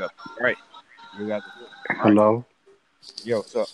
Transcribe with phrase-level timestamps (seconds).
[0.00, 0.56] All right.
[1.18, 1.42] We got
[1.90, 2.44] Hello.
[3.24, 3.68] Yo, what's up?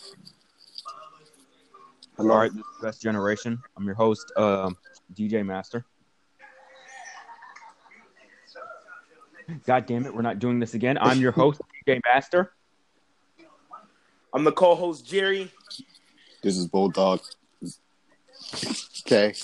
[2.17, 2.35] Hello.
[2.35, 3.61] All right, this is Best Generation.
[3.77, 4.77] I'm your host, um,
[5.15, 5.85] DJ Master.
[9.67, 10.97] God damn it, we're not doing this again.
[11.01, 12.53] I'm your host, DJ Master.
[14.33, 15.51] I'm the co-host Jerry.
[16.43, 17.21] This is Bulldog.
[19.07, 19.35] Okay.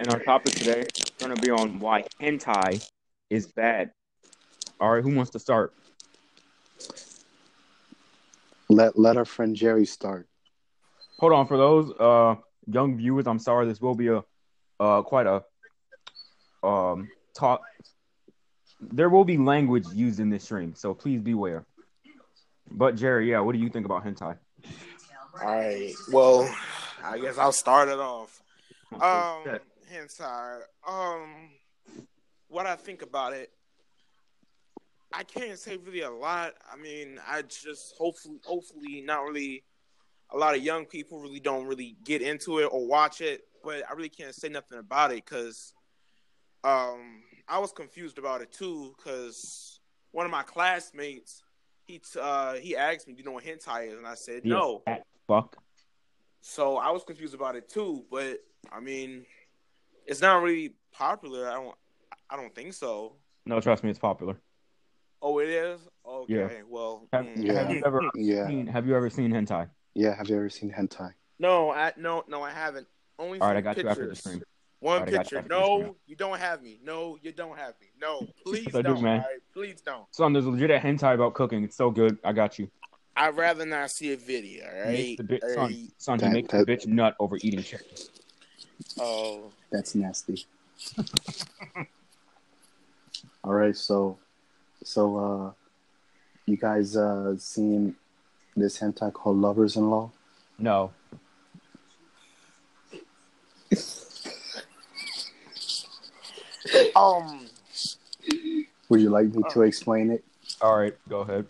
[0.00, 2.88] And our topic today is going to be on why hentai
[3.28, 3.90] is bad.
[4.80, 5.72] All right, who wants to start?
[8.68, 10.28] Let let our friend Jerry start.
[11.18, 12.34] Hold on, for those uh
[12.66, 14.22] young viewers, I'm sorry, this will be a
[14.80, 15.42] uh quite a
[16.66, 17.62] um talk.
[18.80, 21.64] There will be language used in this stream, so please beware.
[22.70, 24.36] But Jerry, yeah, what do you think about hentai?
[25.40, 25.92] All right.
[26.10, 26.54] Well,
[27.02, 28.42] I guess I'll start it off.
[28.92, 29.58] Um,
[29.90, 30.60] hentai.
[30.86, 31.50] Um,
[32.48, 33.50] what I think about it,
[35.16, 36.52] I can't say really a lot.
[36.70, 39.64] I mean, I just hopefully, hopefully, not really.
[40.30, 43.84] A lot of young people really don't really get into it or watch it, but
[43.88, 45.72] I really can't say nothing about it because,
[46.64, 49.78] um, I was confused about it too because
[50.10, 51.44] one of my classmates,
[51.86, 54.42] he t- uh he asked me, "Do you know what hentai is?" And I said,
[54.44, 54.82] Yeah, "No."
[55.28, 55.56] Fuck.
[56.40, 58.38] So I was confused about it too, but
[58.72, 59.26] I mean,
[60.06, 61.48] it's not really popular.
[61.48, 61.74] I don't,
[62.30, 63.16] I don't think so.
[63.46, 64.40] No, trust me, it's popular.
[65.22, 65.80] Oh, it is.
[66.06, 66.48] Okay, Yeah.
[66.68, 67.26] well, Have.
[67.36, 67.52] Yeah.
[67.54, 68.46] have you ever Yeah.
[68.46, 69.68] seen have you ever seen hentai?
[69.94, 70.14] Yeah.
[70.14, 71.12] Have you ever seen hentai?
[71.38, 72.86] no, I no, no, I haven't.
[73.18, 74.20] Only All right, I seen got you after the pictures.
[74.20, 74.42] stream.
[74.80, 75.48] One Alright, I got you picture.
[75.48, 75.94] No, stream.
[76.06, 76.78] you don't have me.
[76.84, 77.86] No, you don't have me.
[78.00, 79.02] No, please I do, don't.
[79.02, 79.20] man.
[79.20, 79.40] all right?
[79.54, 80.04] Please don't.
[80.14, 81.64] Son, there's legit a hentai about cooking.
[81.64, 82.18] It's so good.
[82.22, 82.70] I got you.
[83.16, 84.66] I'd rather not see a video.
[84.66, 84.92] All He right.
[84.92, 85.88] makes the bitch, All son, right.
[85.96, 87.86] son, he That- makes that- the bitch nut over eating chicken.
[89.00, 90.44] Oh, That's nasty.
[93.44, 93.74] All right.
[93.76, 94.18] So,
[94.86, 95.50] so uh,
[96.46, 97.96] you guys uh seen
[98.56, 100.10] this hentai called Lovers in Law?
[100.58, 100.92] No.
[106.94, 107.46] um,
[108.88, 110.24] Would you like me to explain it?
[110.60, 111.46] All right, go ahead.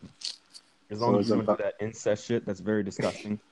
[0.90, 3.38] As long So as it's you don't about- do that incest shit, that's very disgusting.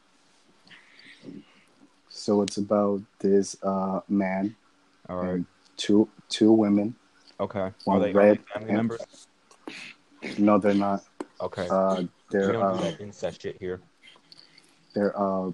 [2.16, 4.56] So it's about this uh man
[5.11, 5.31] All right.
[5.34, 5.47] and
[5.77, 6.95] two two women.
[7.39, 7.59] Okay.
[7.59, 9.27] Are One they, red family and- members?
[10.39, 11.05] No, they're not.
[11.41, 11.69] Okay.
[11.69, 13.81] Uh, they're don't do uh, that incest shit here.
[14.95, 15.51] they're uh,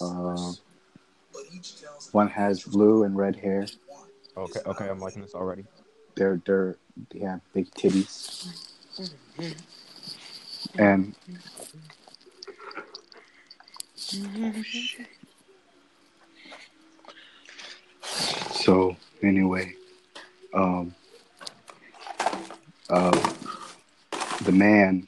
[0.00, 0.52] uh,
[2.12, 3.66] one has blue and red hair.
[4.36, 4.60] Okay.
[4.66, 4.88] Okay.
[4.88, 5.64] I'm liking this already.
[6.14, 6.76] They're they're
[7.10, 8.46] they have big titties.
[10.78, 11.14] And
[18.52, 19.74] so anyway,
[20.54, 20.94] um,
[22.92, 23.32] uh,
[24.44, 25.06] the man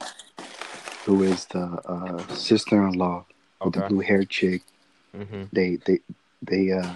[1.05, 3.25] who is the uh, sister-in-law
[3.61, 4.61] of the blue-haired chick,
[5.15, 5.43] Mm-hmm.
[5.53, 5.99] they they
[6.41, 6.93] they uh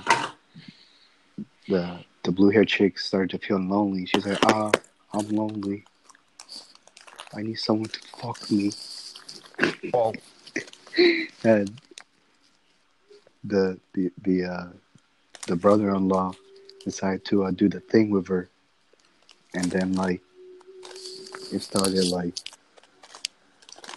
[1.69, 4.05] the the blue-haired chick started to feel lonely.
[4.05, 4.71] She's like, ah,
[5.13, 5.85] I'm lonely.
[7.33, 8.71] I need someone to fuck me.
[9.93, 10.13] Oh,
[11.45, 11.71] and
[13.43, 14.67] the the the uh,
[15.47, 16.33] the brother-in-law
[16.83, 18.49] decided to uh, do the thing with her,
[19.53, 20.21] and then like
[21.51, 22.39] it started like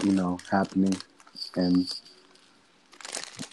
[0.04, 0.96] you know happening,
[1.56, 1.92] and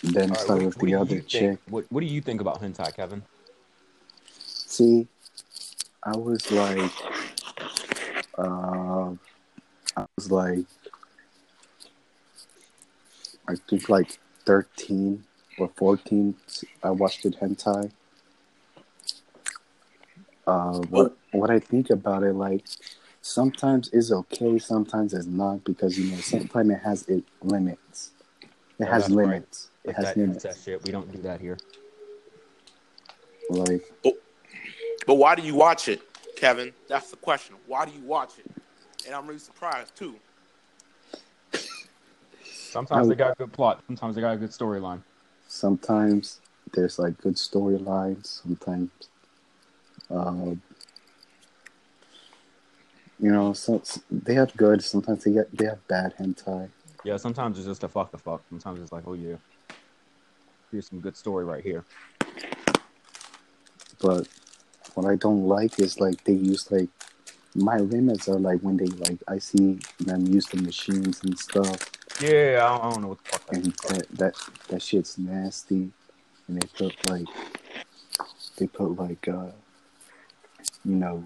[0.03, 1.41] then right, started what, with what the other chick.
[1.41, 1.59] think?
[1.69, 3.23] What What do you think about hentai, Kevin?
[4.45, 5.07] See,
[6.03, 6.91] I was like,
[8.37, 9.11] uh,
[9.97, 10.65] I was like,
[13.47, 15.23] I think like thirteen
[15.57, 16.35] or fourteen.
[16.83, 17.91] I watched it hentai.
[20.47, 22.65] Uh, what what I think about it, like,
[23.29, 28.11] sometimes it's okay, sometimes it's not, because you know sometimes it has it limits.
[28.79, 29.27] It Yeah, has that's right.
[29.27, 29.69] limits.
[29.83, 30.45] It has that limits.
[30.45, 30.83] incest shit.
[30.83, 31.57] We don't do that here.
[33.49, 33.81] Like,
[35.05, 36.01] but why do you watch it,
[36.35, 36.73] Kevin?
[36.87, 37.55] That's the question.
[37.67, 38.49] Why do you watch it?
[39.05, 40.15] And I'm really surprised too.
[42.43, 43.83] Sometimes I- they got a good plot.
[43.87, 45.03] Sometimes they got a good storyline.
[45.47, 46.39] sometimes
[46.73, 48.91] there's like good storylines sometimes
[50.11, 50.53] uh,
[53.19, 56.69] you know so they have good sometimes they get they have bad hentai
[57.03, 57.17] Yeah.
[57.17, 58.41] Sometimes it's just a fuck the fuck.
[58.49, 59.37] Sometimes it's like, oh yeah,
[60.71, 61.83] here's some good story right here.
[64.01, 64.27] but
[64.95, 66.89] what i don't like is like they use like
[67.55, 71.79] my limits are like when they like i see them use the machines and stuff
[72.21, 74.33] Yeah, I don't, I don't know what the fuck that and that that,
[74.69, 75.91] that shit's nasty
[76.47, 77.27] and they put like
[78.57, 79.51] they put like uh
[80.85, 81.17] you know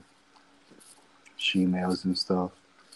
[1.44, 2.52] shemales and stuff.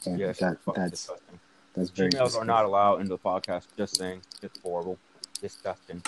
[0.06, 1.40] And Yeah, that that's disgusting.
[1.74, 3.68] that's very Females are not allowed into the podcast.
[3.78, 4.98] Just saying, it's horrible,
[5.42, 6.02] disgusting.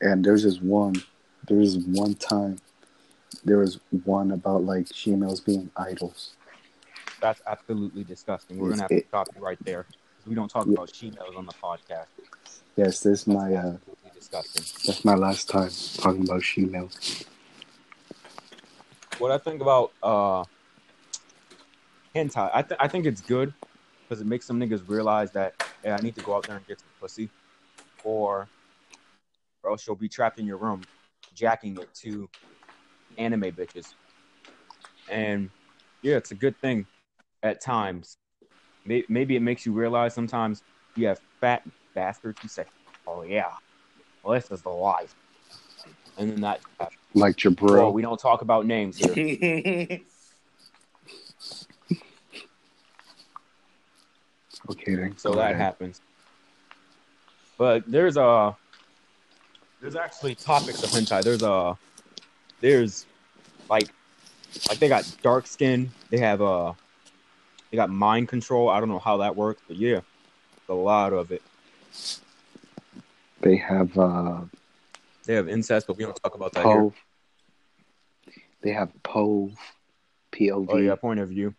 [0.00, 0.94] And there's this one,
[1.46, 2.56] there was one time,
[3.44, 6.36] there was one about like females being idols.
[7.20, 8.58] That's absolutely disgusting.
[8.58, 9.86] We're Yes, gonna have to it- stop you right there.
[10.26, 10.74] We don't talk Yeah.
[10.74, 12.06] about females on the podcast.
[12.76, 13.76] Yes, this is my uh,
[14.14, 14.64] disgusting.
[14.86, 17.24] that's my last time talking about females.
[19.18, 20.44] What I think about uh
[22.14, 23.52] hentai, I th- I think it's good
[24.08, 26.66] because it makes some niggas realize that hey, I need to go out there and
[26.66, 27.28] get some pussy,
[28.04, 28.48] or
[29.62, 30.82] or else you'll be trapped in your room
[31.34, 32.28] jacking it to
[33.18, 33.86] anime bitches.
[35.08, 35.50] And
[36.02, 36.86] yeah, it's a good thing
[37.42, 38.16] at times.
[38.84, 40.62] Maybe it makes you realize sometimes
[40.96, 41.62] you have fat
[41.94, 42.64] bastards who say,
[43.06, 43.52] "Oh yeah,
[44.22, 45.14] well, this is the life,"
[46.16, 46.60] and then that.
[47.12, 47.90] Like your Bro, bro.
[47.90, 50.00] we don't talk about names here.
[55.16, 56.00] So that happens.
[57.58, 58.56] But there's a
[59.80, 61.22] there's actually topics of hentai.
[61.22, 61.76] There's a
[62.60, 63.06] there's
[63.68, 63.88] like
[64.68, 65.90] like they got dark skin.
[66.10, 66.74] They have uh
[67.70, 68.68] they got mind control.
[68.68, 70.00] I don't know how that works, but yeah,
[70.68, 71.42] a lot of it.
[73.40, 74.42] They have uh,
[75.24, 76.92] They have incest, but we don't talk about that here.
[78.62, 79.54] They have Pove.
[80.30, 80.68] P O V.
[80.70, 81.54] Oh yeah, point of view.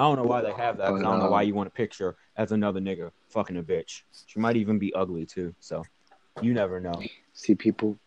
[0.00, 0.86] I don't know why they have that.
[0.86, 4.00] I don't know why you want a picture as another nigga fucking a bitch.
[4.26, 5.54] She might even be ugly too.
[5.60, 5.84] So
[6.40, 7.02] you never know.
[7.34, 7.98] See, people,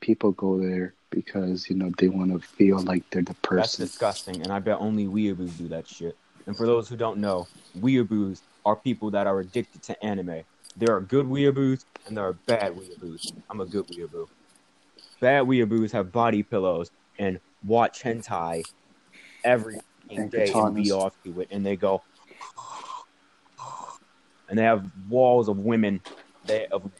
[0.00, 3.58] people go there because you know they want to feel like they're the person.
[3.58, 6.16] That's disgusting, and I bet only weeaboos do that shit.
[6.46, 7.46] And for those who don't know,
[7.78, 10.42] weeaboos are people that are addicted to anime.
[10.76, 13.34] There are good weeaboos and there are bad weeaboos.
[13.48, 14.26] I'm a good weeaboo.
[15.20, 16.90] Bad weeaboos have body pillows
[17.20, 18.64] and watch hentai
[19.44, 19.80] every
[20.18, 22.02] And day and be off to it, and they go,
[24.48, 26.00] and they have walls of women,
[26.46, 26.90] they of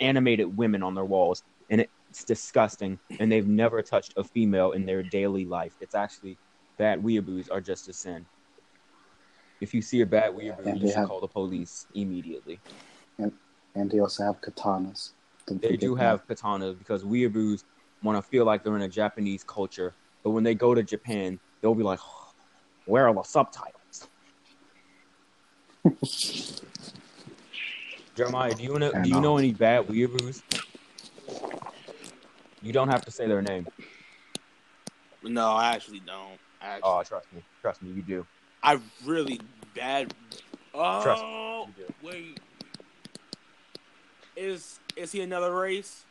[0.00, 1.80] animated women on their walls, and
[2.10, 2.98] it's disgusting.
[3.20, 5.74] And they've never touched a female in their daily life.
[5.80, 6.36] It's actually
[6.78, 8.26] bad weeaboos are just a sin.
[9.60, 12.58] If you see a bad weeaboo, And you should have- call the police immediately.
[13.74, 15.12] and they also have katanas.
[15.46, 16.02] Don't They do that.
[16.02, 17.64] have katanas because weeaboos
[18.02, 21.38] want to feel like they're in a Japanese culture, but when they go to Japan,
[21.60, 21.98] they'll be like,
[22.86, 24.08] "Where are the subtitles?"
[28.14, 28.92] Jeremiah, do you know?
[28.92, 29.20] Do you know.
[29.20, 30.42] know any bad weeaboos?
[32.62, 33.66] You don't have to say their name.
[35.22, 36.38] no, I actually don't.
[36.60, 38.26] I actually, Oh, trust me, trust me, you do.
[38.62, 39.40] I really
[39.74, 40.14] bad.
[40.72, 41.92] Trust Oh, You do.
[42.06, 42.40] wait.
[44.36, 46.04] Is is he another race?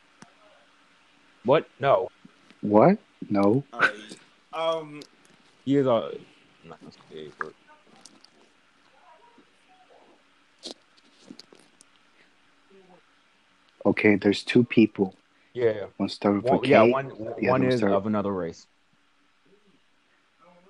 [1.44, 1.68] What?
[1.80, 2.08] No,
[2.60, 2.98] What?
[3.30, 3.64] No.
[3.72, 3.90] Alright.
[4.52, 5.00] um,
[5.64, 6.12] he is a.
[6.62, 7.54] I'm not gonna say a word.
[13.84, 15.14] Okay, there's two people.
[15.54, 16.70] Yeah, One start with a one, K.
[16.70, 16.82] yeah.
[16.82, 18.66] One, the one other one is start- of another race.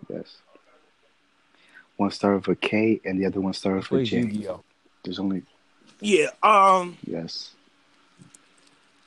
[0.09, 0.39] Yes.
[1.97, 4.19] One start with K and the other one start with a J.
[4.19, 4.63] Yu-Gi-Oh.
[5.05, 5.43] There's only
[6.01, 6.31] yeah.
[6.43, 7.55] Um, yes.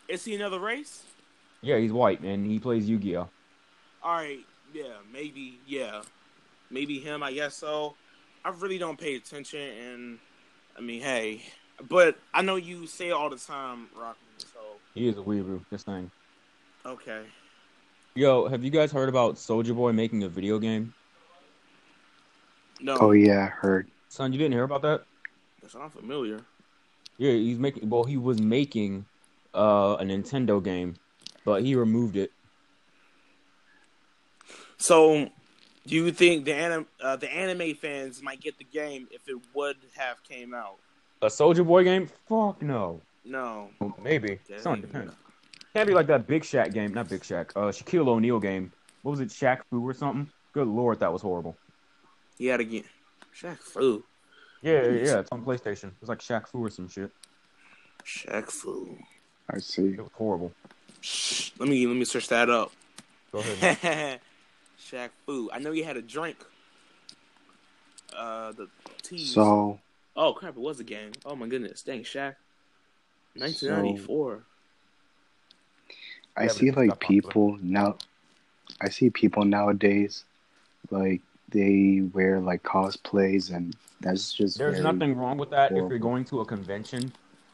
[0.08, 1.04] is he another race?
[1.62, 3.28] Yeah, he's white and he plays Yu-Gi-Oh.
[4.04, 4.40] All right.
[4.74, 5.60] Yeah, maybe.
[5.68, 6.04] Yeah,
[6.76, 7.24] maybe him.
[7.24, 7.96] I guess so.
[8.44, 10.20] I really don't pay attention, and
[10.78, 11.42] I mean, hey,
[11.90, 14.20] but I know you say it all the time, Rocky.
[14.38, 14.60] So
[14.94, 15.62] He is a weeaboo.
[15.72, 16.12] Just saying.
[16.86, 17.24] okay.
[18.18, 20.94] Yo, have you guys heard about Soldier Boy making a video game?
[22.80, 23.90] No, Oh yeah, I heard.
[24.10, 25.04] Son, you didn't hear about that?
[25.62, 26.40] that's not familiar.
[27.18, 27.90] Yeah, he's making.
[27.90, 29.06] Well, he was making
[29.54, 30.96] uh, a Nintendo game,
[31.46, 32.32] but he removed it.
[34.78, 35.30] So,
[35.86, 39.38] do you think the anim- uh, the anime fans might get the game if it
[39.54, 40.78] would have came out?
[41.22, 42.08] A Soldier Boy game?
[42.28, 43.02] Fuck no.
[43.24, 43.70] No.
[44.04, 44.40] Maybe.
[44.48, 44.60] Dang.
[44.60, 45.14] Son, depends.
[45.74, 46.94] Can't be like that Big Shaq game.
[46.94, 47.52] Not Big Shaq.
[47.56, 48.72] Uh, Shaquille O'Neal game.
[49.02, 49.30] What was it?
[49.30, 50.30] Shaq Fu or something?
[50.54, 51.58] Good lord, that was horrible.
[52.38, 52.86] He had again.
[53.38, 54.04] Shaq Fu.
[54.62, 55.20] Yeah, yeah, yeah.
[55.20, 55.92] It's on PlayStation.
[56.00, 57.12] It's like Shaq Fu or some shit.
[58.04, 58.98] Shaq Fu.
[59.50, 59.90] I see.
[59.90, 60.52] It was horrible.
[61.02, 61.52] Shh.
[61.60, 62.72] Let me let me search that up.
[63.32, 64.22] Go ahead.
[64.90, 65.50] Shaq Fu.
[65.52, 66.38] I know you had a drink.
[68.16, 68.68] Uh, the
[69.02, 69.26] tea.
[69.26, 69.80] So
[70.16, 70.56] oh crap!
[70.56, 71.12] It was a game.
[71.26, 71.82] Oh my goodness!
[71.82, 72.36] Dang, Shaq.
[73.38, 74.44] 1994.
[76.38, 77.22] I Yeah, see like it's popular.
[77.22, 77.98] people now.
[78.82, 80.24] I see people nowadays,
[80.90, 85.78] like they wear like cosplays, and that's just There's very- nothing wrong with that if
[85.90, 87.12] you're going to a convention,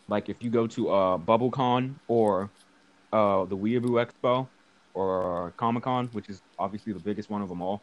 [0.07, 2.50] like if you go to uh, BubbleCon or
[3.13, 4.47] uh, the Weeaboo Expo
[4.93, 7.81] or Comic Con, which is obviously the biggest one of them all.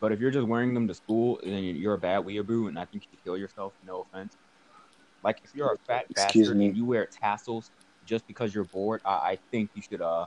[0.00, 2.84] But if you're just wearing them to school, then you're a bad weeaboo, and I
[2.84, 3.72] think you should kill yourself.
[3.86, 4.36] No offense.
[5.22, 6.66] Like if you're a fat Excuse bastard me.
[6.68, 7.70] and you wear tassels
[8.04, 10.26] just because you're bored, I, I think you should uh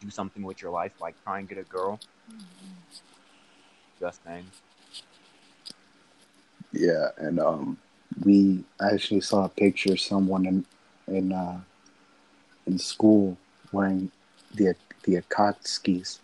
[0.00, 2.00] do something with your life, like try and get a girl.
[4.00, 4.46] Just saying.
[6.72, 7.78] Yeah, and um,
[8.24, 10.66] we actually saw a picture of someone in
[11.06, 11.60] in uh,
[12.66, 13.36] in school
[13.72, 14.10] wearing
[14.54, 16.20] the the Akatskis.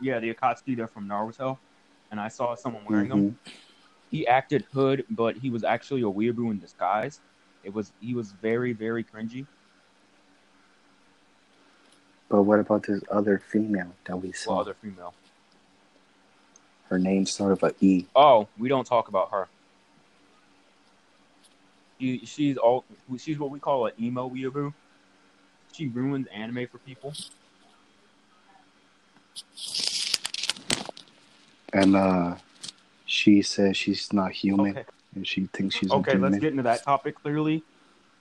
[0.00, 1.58] Yeah, the Akatsuki, they're from Naruto,
[2.10, 3.30] and I saw someone wearing them.
[3.30, 3.52] Mhm.
[4.10, 7.20] He acted hood, but he was actually a weeaboo in disguise.
[7.62, 9.46] It was he was very very cringy.
[12.28, 14.52] But what about this other female that we saw?
[14.52, 15.14] Well, other female.
[16.88, 18.06] Her name started with a E.
[18.14, 19.48] Oh, we don't talk about her.
[21.98, 22.84] She, she's all
[23.18, 24.74] she's what we call an emo weeaboo.
[25.72, 27.14] She ruins anime for people.
[31.72, 32.36] And uh,
[33.06, 36.62] she says she's not human, Okay, and she thinks she's okay, a let's get into
[36.62, 37.62] that topic clearly.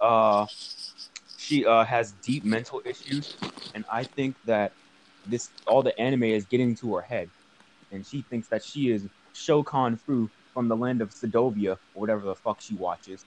[0.01, 0.47] Uh,
[1.37, 3.35] she uh has deep mental issues,
[3.75, 4.71] and I think that
[5.27, 7.29] this all the anime is getting to her head,
[7.91, 12.25] and she thinks that she is Shokan Fu from the land of Sedovia, or whatever
[12.25, 13.23] the fuck she watches.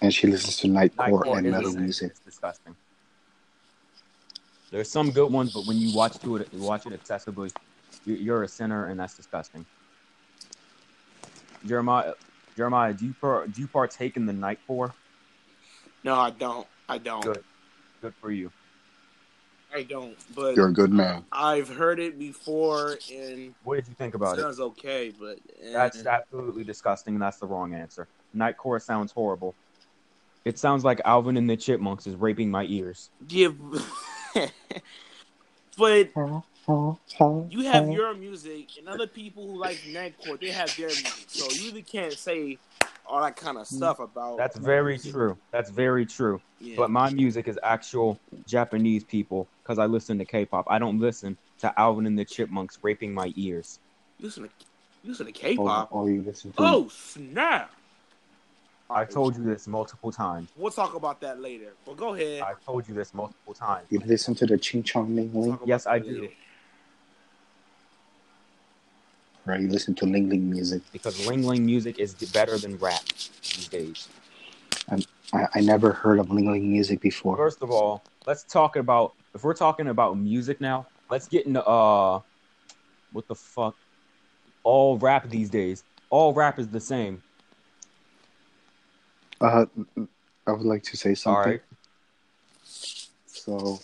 [0.00, 2.10] and she listens to nightcore Nightcore and metal music.
[2.10, 2.76] It's disgusting.
[4.70, 7.50] There's some good ones, but when you watch to it, you watch it excessively,
[8.04, 9.64] you- you're a sinner, and that's disgusting.
[11.66, 12.14] Jeremiah,
[12.56, 14.92] Jeremiah, do you par- do you partake in the nightcore?
[16.04, 16.66] No, I don't.
[16.88, 17.22] I don't.
[17.22, 17.44] Good.
[18.00, 18.52] Good for you.
[19.74, 20.16] I don't.
[20.34, 21.24] But You're a good man.
[21.32, 24.42] I've heard it before, and What did you think about it?
[24.42, 25.12] sounds okay.
[25.18, 25.72] But eh.
[25.72, 28.08] That's absolutely disgusting, and that's the wrong answer.
[28.34, 29.54] Nightcore sounds horrible.
[30.44, 33.10] It sounds like Alvin and the Chipmunks is raping my ears.
[33.28, 33.48] Yeah,
[35.78, 36.10] but
[37.50, 41.24] you have your music, and other people who like nightcore, they have their music.
[41.28, 42.58] So you really can't say
[43.06, 43.76] all that kind of mm.
[43.76, 44.36] stuff about.
[44.36, 45.36] That's very true.
[45.50, 46.40] That's very true.
[46.60, 46.74] Yeah.
[46.76, 50.66] But my music is actual Japanese people because I listen to K-pop.
[50.68, 53.78] I don't listen to Alvin and the Chipmunks raping my ears.
[54.20, 54.50] listen to
[55.02, 55.88] you listen to K-pop.
[55.92, 57.70] or you listen to Oh snap!
[58.90, 60.48] I told you this multiple times.
[60.56, 61.72] We'll talk about that later.
[61.84, 62.42] But go ahead.
[62.42, 63.86] I told you this multiple times.
[63.90, 66.10] you listen to the Ching Chong Ling We'll Ling, Yes, that I later.
[66.12, 66.28] do.
[69.44, 69.60] right?
[69.60, 70.82] You listen to Ling Ling music.
[70.90, 73.02] Because Ling Ling music is better than rap
[73.42, 74.08] these days.
[75.34, 77.36] I, I never heard of Ling Ling music before.
[77.36, 80.86] First of all, let's talk about if we're talking about music now.
[81.10, 82.20] Let's get into uh,
[83.12, 83.76] what the fuck?
[84.62, 85.84] All rap these days.
[86.08, 87.22] All rap is the same.
[89.40, 89.66] Uh,
[90.46, 91.52] I would like to say something.
[91.52, 91.60] right.
[93.26, 93.80] So,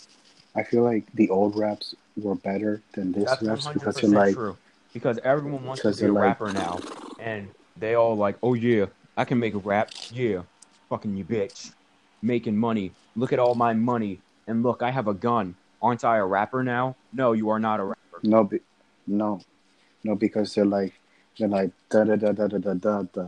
[0.54, 4.34] I feel like the old raps were better than this That's raps because they're like,
[4.34, 4.56] true.
[4.92, 6.78] Because everyone wants to be a like- rapper now,
[7.18, 9.90] and they all like, oh yeah, I can make a rap.
[10.12, 10.42] Yeah,
[10.88, 11.72] fucking you bitch,
[12.22, 12.92] making money.
[13.16, 15.56] Look at all my money, and look, I have a gun.
[15.82, 16.96] Aren't I a rapper now?
[17.12, 18.20] No, you are not a rapper.
[18.22, 18.60] no, be,
[19.06, 19.40] no,
[20.04, 20.94] no, because they're like,
[21.38, 23.26] they're like da da da da da da da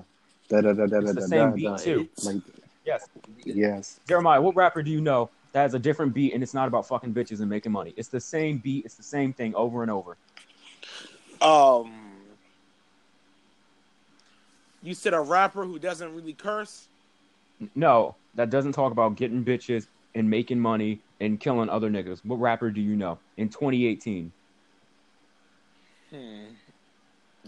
[0.49, 1.76] da da da da da It's the da same da beat da.
[1.76, 2.09] too.
[2.25, 2.37] Like,
[2.85, 3.09] Yes,
[3.45, 6.69] yes, Jeremiah, what rapper do you know that has a different beat and it's not
[6.69, 7.93] about fucking bitches and making money?
[7.97, 8.85] It's the same beat.
[8.85, 10.17] It's the same thing over and over.
[11.43, 11.93] Um,
[14.85, 16.87] you said a rapper who doesn't really curse.
[17.75, 22.25] No, that doesn't talk about getting bitches and making money and killing other niggas.
[22.25, 24.31] What rapper do you know in 2018?
[26.11, 26.45] Hmm.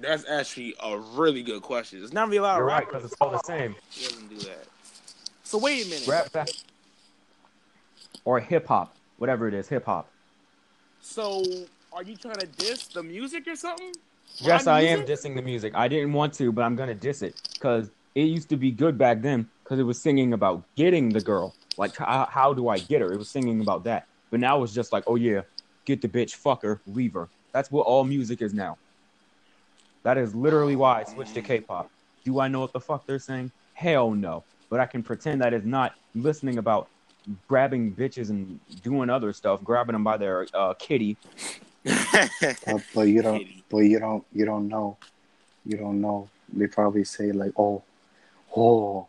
[0.01, 2.03] That's actually a really good question.
[2.03, 3.75] It's not really a lot You're right, because it's all the same.
[3.95, 4.65] who doesn't do that.
[5.43, 6.07] So wait a minute.
[6.07, 6.49] Rap back.
[8.25, 10.09] Or hip hop, whatever it is, hip hop.
[11.01, 11.43] So
[11.93, 13.93] are you trying to diss the music or something?
[14.37, 15.73] Yes, My I am dissing the music.
[15.75, 18.99] I didn't want to, but I'm gonna diss it because it used to be good
[18.99, 21.55] back then because it was singing about getting the girl.
[21.77, 23.13] Like, how, how do I get her?
[23.13, 24.07] It was singing about that.
[24.31, 25.43] But now it's just like, oh yeah,
[25.85, 27.29] get the bitch, fuck her, leave her.
[27.53, 28.77] That's what all music is now.
[30.03, 31.91] That is literally why I switched to K-pop.
[32.25, 33.51] Do I know what the fuck they're saying?
[33.75, 34.45] Hell no.
[34.71, 36.89] But I can pretend that is not listening about
[37.47, 41.17] grabbing bitches and doing other stuff, grabbing them by their uh, kitty.
[41.85, 44.97] but, but you don't, but you don't, you don't know,
[45.65, 46.29] you don't know.
[46.53, 47.83] They probably say like, oh,
[48.57, 49.07] oh,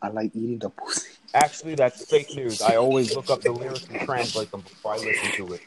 [0.00, 1.10] I like eating the pussy.
[1.34, 2.62] Actually, that's fake news.
[2.62, 5.60] I always look up the lyrics and translate them before I listen to it.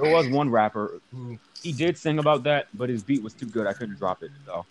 [0.00, 3.46] There was one rapper who he did sing about that, but his beat was too
[3.46, 3.66] good.
[3.66, 4.30] I couldn't drop it.
[4.46, 4.64] though.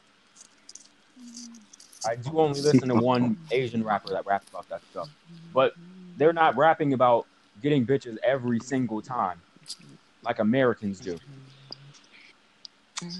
[2.07, 5.09] I do only listen to one Asian rapper that raps about that stuff.
[5.53, 5.73] But
[6.17, 7.25] they're not rapping about
[7.61, 9.41] getting bitches every single time,
[10.23, 11.17] like Americans do.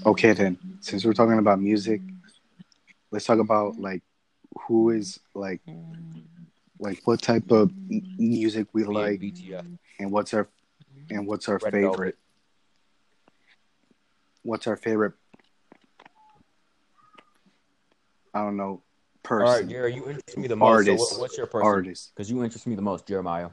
[0.06, 2.00] Okay, then, since we're talking about music,
[3.10, 4.02] let's talk about like
[4.66, 5.60] who is like
[6.80, 7.70] like what type of
[8.18, 9.64] music we like BTS.
[9.98, 10.48] and what's our
[11.10, 11.90] and what's our Red favorite.
[11.96, 12.18] Velvet.
[14.42, 15.14] What's our favorite?
[18.34, 18.64] I don't know.
[18.64, 18.82] All
[19.22, 20.68] Person, right, Jerry, you interest me the most.
[20.68, 21.10] Artist.
[21.10, 21.66] So what's your person?
[21.66, 22.12] artist.
[22.14, 23.50] Because you interest me the most, Jeremiah.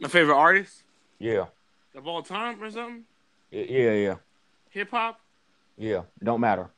[0.00, 0.82] My favorite artist
[1.18, 1.46] Yeah,
[1.94, 3.04] of all time or something?
[3.52, 4.14] Y- yeah, yeah,
[4.70, 5.20] Hip hop?
[5.76, 6.02] yeah.
[6.20, 6.70] It don't matter.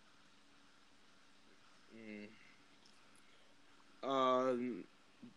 [4.02, 4.54] Uh,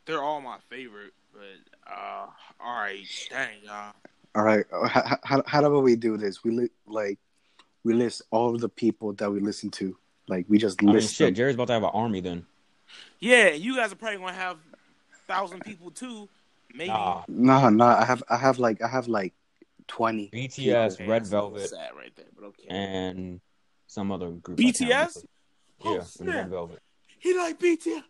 [0.05, 2.27] they're all my favorite, but uh,
[2.59, 3.93] all right, dang, y'all.
[4.35, 4.65] All right.
[4.71, 6.43] uh, How, how, how do we do this?
[6.43, 7.19] We li- like
[7.83, 9.95] we list all of the people that we listen to.
[10.27, 11.35] Like we just I mean, list shit, them.
[11.35, 12.45] Jerry's about to have an army then.
[13.19, 14.57] Yeah, you guys are probably gonna have
[15.27, 16.29] thousand people too,
[16.73, 16.89] maybe.
[16.89, 17.85] Nah, No, no.
[17.85, 19.33] I have I have like I have like
[19.87, 20.29] twenty.
[20.33, 22.67] BTS, Okay, Red that's a little Velvet, sad right there, but okay.
[22.69, 23.41] and
[23.87, 24.57] some other group.
[24.57, 24.79] BTS?
[24.79, 25.21] remember.
[25.85, 26.31] Oh, Yeah.
[26.37, 26.79] Red Velvet.
[27.19, 28.03] He like BTS.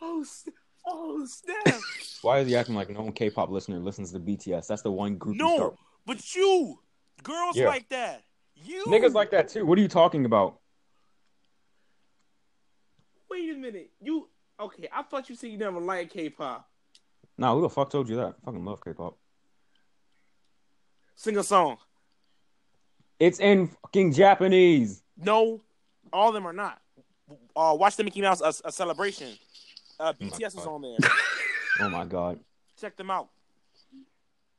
[0.00, 0.52] Oh, sn-
[0.88, 1.80] oh snap!
[2.22, 4.66] Why is he acting like no K-pop listener listens to BTS?
[4.66, 5.36] That's the one group.
[5.36, 5.74] you no, start-
[6.06, 6.78] but you,
[7.22, 7.66] girls Yeah.
[7.66, 8.22] like that.
[8.56, 9.64] You niggas like that too.
[9.64, 10.58] What are you talking about?
[13.30, 13.90] Wait a minute.
[14.00, 14.28] You
[14.58, 14.88] okay?
[14.92, 16.68] I thought you said you never liked K-pop.
[17.36, 18.34] Nah, who the fuck told you that?
[18.42, 19.16] I fucking love K-pop.
[21.14, 21.76] Sing a song.
[23.20, 25.02] It's in fucking Japanese.
[25.16, 25.60] No,
[26.12, 26.80] all of them are not.
[27.54, 29.36] Uh, watch the Mickey Mouse a, a celebration.
[30.00, 30.98] Uh, my BTS is on there.
[31.80, 32.40] Oh my god.
[32.80, 33.28] Check them out.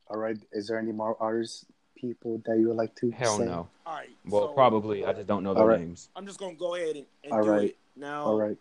[0.08, 0.38] All right.
[0.54, 1.66] Is there any more artists,
[1.98, 3.46] people that you would like to Hell say?
[3.46, 3.68] no.
[3.86, 4.08] All right.
[4.26, 5.04] Well, so probably.
[5.06, 5.82] I just don't know their All right.
[5.82, 6.08] names.
[6.16, 7.70] I'm just gonna go ahead and, and All do right.
[7.72, 8.24] it now.
[8.24, 8.58] All right.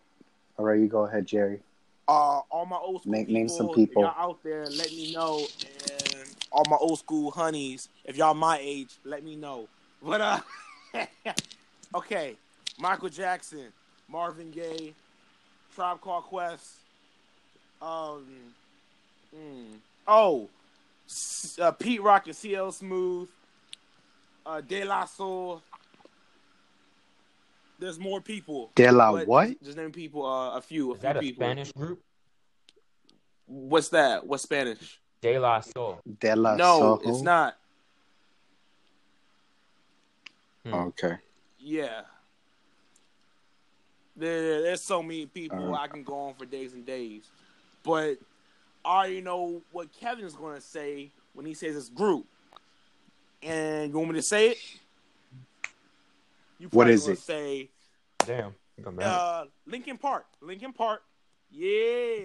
[0.56, 0.80] All right.
[0.80, 1.60] You go ahead, Jerry.
[2.08, 4.02] Uh, all my old school Name- people, name some people.
[4.02, 5.46] If y'all out there, let me know.
[5.84, 9.68] And all my old school honeys, if y'all my age, let me know.
[10.02, 10.40] But uh,
[11.94, 12.36] okay,
[12.76, 13.66] Michael Jackson,
[14.08, 14.94] Marvin Gaye,
[15.78, 16.74] Tribe Called Quest.
[17.80, 18.26] Um,
[19.32, 19.76] mm,
[20.08, 20.48] oh,
[21.60, 23.28] uh, Pete Rock and CL Smooth.
[24.44, 25.62] Uh, De La Soul.
[27.78, 28.72] There's more people.
[28.74, 29.62] De La but what?
[29.62, 30.26] Just name people.
[30.26, 30.90] Uh, a few.
[30.90, 31.44] A Is few that a people.
[31.44, 32.00] Spanish group?
[33.46, 34.26] What's that?
[34.26, 34.98] What's Spanish?
[35.22, 36.00] De La Soul.
[36.18, 37.00] De La no, Soho?
[37.08, 37.56] it's not.
[40.66, 40.74] Hmm.
[40.74, 41.14] Okay.
[41.60, 42.00] Yeah.
[44.18, 45.80] There, there's so many people Alright.
[45.80, 47.30] I can go on for days and days,
[47.84, 48.18] but
[48.84, 52.26] I already know what Kevin's going to say when he says it's group.
[53.42, 54.58] And you want me to say it?
[56.58, 57.18] You What probably is gonna it?
[57.20, 57.68] Say
[58.26, 58.54] Damn.
[58.76, 59.06] You come back.
[59.06, 60.26] uh, Linkin Park.
[60.40, 61.02] Linkin Park.
[61.52, 62.24] Yeah.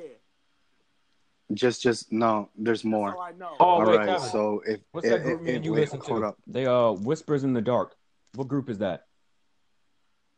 [1.53, 2.49] Just, just no.
[2.57, 3.13] There's That's more.
[3.15, 3.51] all I know.
[3.59, 4.07] Oh, All wait, right.
[4.07, 4.29] Kevin.
[4.29, 6.27] So if What's if, that group if- me and you wait, listen hold to?
[6.29, 6.37] up.
[6.47, 7.95] They uh Whispers in the Dark.
[8.33, 9.05] What group is that?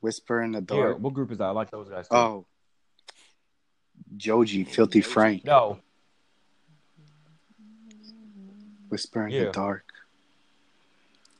[0.05, 0.63] Whisper in the Yeah,
[0.93, 0.99] dark.
[0.99, 1.45] what group is that?
[1.45, 2.15] I like those guys too.
[2.15, 2.45] Oh,
[4.15, 5.79] Joji, Filthy Frank, No.
[8.89, 9.45] Whisper in Yeah.
[9.45, 9.91] the dark.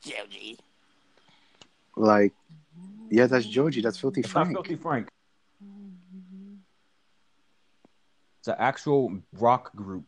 [0.02, 0.58] Joji.
[1.96, 2.34] Like,
[3.08, 3.82] yeah, that's Joji.
[3.82, 4.50] That's Filthy It's Frank.
[4.50, 5.06] Filthy Frank.
[8.40, 10.06] It's an actual rock group.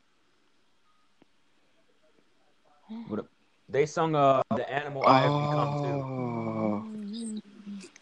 [3.06, 3.28] What a-
[3.68, 6.57] they sung uh the animal I have become too.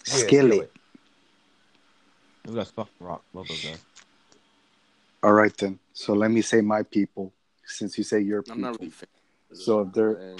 [0.06, 0.72] Yeah, Skillet.
[2.44, 3.22] Those guys fucking rock.
[3.34, 3.84] Love those guys.
[5.22, 5.78] All right then.
[5.92, 7.32] So let me say my people,
[7.64, 8.54] since you say your people.
[8.54, 8.90] I'm not really.
[8.90, 9.08] Fan.
[9.52, 10.36] So if there,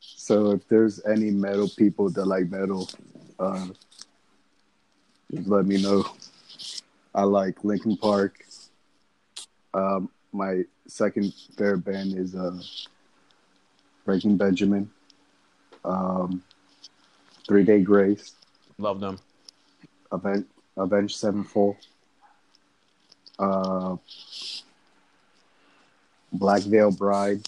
[0.00, 2.88] so if there's any metal people that like metal,
[3.38, 3.68] uh,
[5.30, 6.04] just let me know.
[7.14, 8.44] I like Linkin Park.
[9.72, 12.60] Um, my second favorite band is uh,
[14.04, 14.90] Breaking Benjamin.
[15.84, 16.42] Um,
[17.46, 18.32] Three Day Grace,
[18.78, 19.18] Love them.
[20.10, 21.76] Avenge, Avenged Sevenfold.
[23.38, 23.96] Uh,
[26.32, 27.40] Black Veil Bride.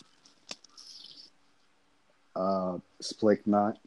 [2.35, 3.79] Uh, Splick Knot.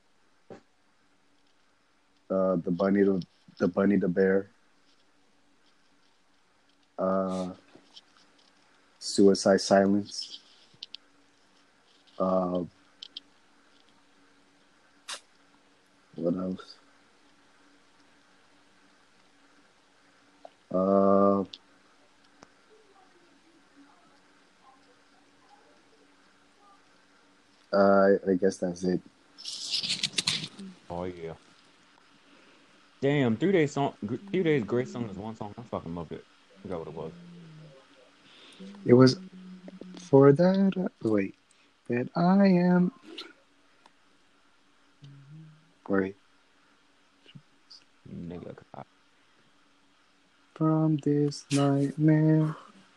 [2.30, 3.22] Uh, the bunny, the,
[3.58, 4.50] the bunny, the bear.
[6.98, 7.50] Uh,
[9.00, 10.40] Suicide Silence.
[12.18, 12.64] Uh,
[16.30, 16.76] what else?
[20.72, 21.42] Uh,
[27.76, 29.02] uh, I guess that's it.
[30.90, 31.34] Oh yeah.
[33.02, 33.94] Damn, three days song,
[34.32, 35.54] three days great song is one song.
[35.58, 36.26] I fucking loved it.
[36.58, 37.12] I forgot what it was.
[38.86, 39.20] It was
[39.98, 41.36] For that, wait,
[41.88, 42.92] that I am.
[45.88, 46.16] Wait,
[48.14, 48.56] Nigga,
[50.56, 52.56] from this nightmare,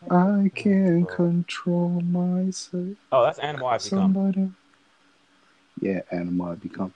[0.09, 2.97] I can't control myself.
[3.11, 3.99] Oh, that's Animal I've become.
[3.99, 4.51] Somebody.
[5.81, 6.93] Yeah, animal I become.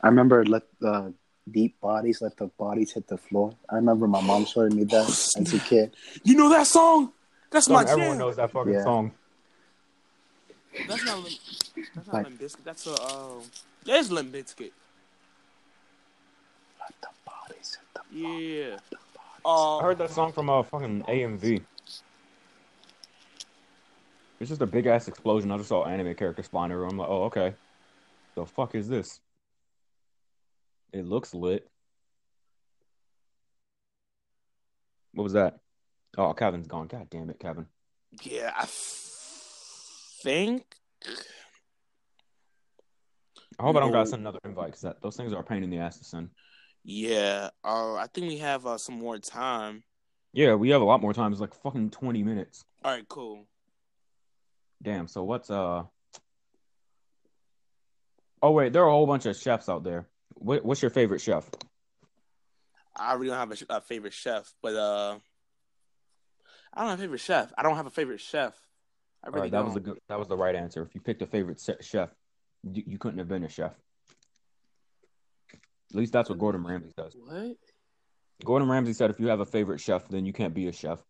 [0.00, 1.12] I remember let the
[1.50, 3.54] deep bodies let the bodies hit the floor.
[3.68, 5.94] I remember my mom showing me that as a kid.
[6.24, 7.12] You know that song?
[7.50, 8.18] That's my Everyone jam.
[8.18, 8.82] knows that fucking Yeah.
[8.84, 9.12] song.
[10.88, 11.36] That's not Limp,
[11.94, 12.64] that's not Like- Limp Bizkit.
[12.64, 13.42] That's a um.
[13.84, 14.70] There's Limp Bizkit.
[16.80, 17.08] Let the
[18.12, 18.98] bodies hit the
[19.44, 19.44] Yeah.
[19.44, 21.64] I Uh, heard that song from uh, fucking AMV.
[24.40, 25.50] It's just a big ass explosion.
[25.50, 26.90] I just saw anime characters flying everywhere.
[26.90, 27.54] I'm like, oh, okay.
[28.34, 29.20] The fuck is this?
[30.92, 31.68] It looks lit.
[35.14, 35.58] What was that?
[36.18, 36.86] Oh, Kevin's gone.
[36.88, 37.66] God damn it, Kevin.
[38.22, 38.66] yeah, I
[40.22, 40.64] think.
[43.58, 43.98] I hope I don't No.
[43.98, 46.04] gotta send another invite because that those things are a pain in the ass to
[46.04, 46.30] send.
[46.84, 47.50] Yeah.
[47.64, 49.84] Uh, I think we have uh, some more time.
[50.32, 51.32] Yeah, we have a lot more time.
[51.32, 52.64] It's like fucking twenty minutes.
[52.84, 53.46] All right, cool.
[54.82, 55.06] Damn.
[55.06, 55.84] So what's uh?
[58.42, 60.08] Oh wait, there are a whole bunch of chefs out there.
[60.34, 61.48] What, what's your favorite chef?
[62.96, 65.18] I really don't have a, a favorite chef, but uh,
[66.74, 67.52] I don't have a favorite chef.
[67.56, 68.54] I don't have a favorite chef.
[69.22, 69.66] I really right, that don't.
[69.66, 69.98] was the good.
[70.08, 70.82] That was the right answer.
[70.82, 72.10] If you picked a favorite chef,
[72.64, 73.72] you, you couldn't have been a chef.
[75.92, 77.14] At least that's what Gordon Ramsay says.
[77.14, 77.56] What?
[78.44, 81.02] Gordon Ramsay said if you have a favorite chef, then you can't be a chef.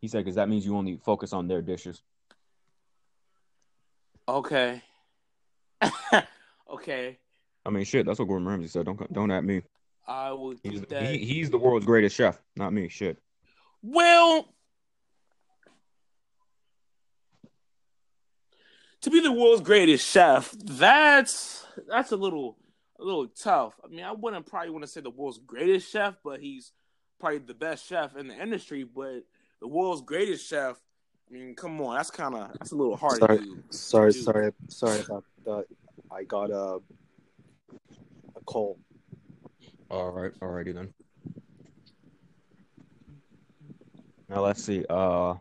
[0.00, 2.02] He said because that means you only focus on their dishes.
[4.26, 4.80] Okay.
[6.70, 7.18] okay.
[7.66, 8.06] I mean, shit.
[8.06, 8.86] That's what Gordon Ramsay said.
[8.86, 9.62] Don't don't at me.
[10.08, 12.88] I will He's he, he's the world's greatest chef, not me.
[12.88, 13.18] Shit.
[13.82, 14.54] Well,
[19.02, 22.56] to be the world's greatest chef, that's that's a little
[23.00, 23.74] a little tough.
[23.84, 26.72] I mean, I wouldn't probably want to say the world's greatest chef, but he's
[27.18, 28.84] probably the best chef in the industry.
[28.84, 29.24] But
[29.60, 30.76] the world's greatest chef,
[31.28, 33.38] I mean, come on, that's kind of that's a little hard Sorry.
[33.38, 33.62] to do.
[33.70, 34.22] Sorry, Dude.
[34.24, 35.64] sorry, sorry about that.
[36.10, 36.80] I got a
[38.36, 38.78] a cold.
[39.90, 40.92] All right, alrighty then.
[44.28, 44.84] Now let's see.
[44.88, 45.34] Uh,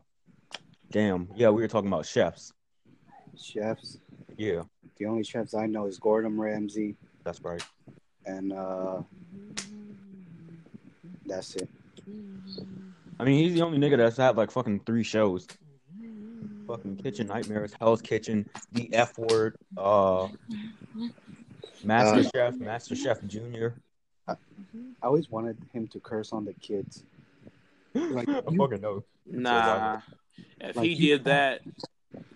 [0.91, 1.29] damn.
[1.35, 2.51] Yeah, we were talking about chefs.
[3.37, 3.99] Chefs.
[4.37, 4.63] Yeah,
[4.97, 6.95] The only chefs I know is Gordon Ramsay,
[7.29, 7.61] that's right.
[8.25, 9.03] and uh,
[11.27, 11.69] that's it.
[13.19, 15.45] I mean, he's the only nigga that's had like fucking three shows.
[16.67, 20.27] Fucking Kitchen Nightmares, Hell's Kitchen, The F Word, uh,
[21.83, 23.75] Master Uh, Chef, Master Chef Junior.
[24.27, 24.35] I
[25.03, 27.03] always wanted him to curse on the kids.
[27.95, 29.03] Like, I you- fucking know.
[29.27, 29.99] Nah,
[30.61, 31.61] if Like, he did that,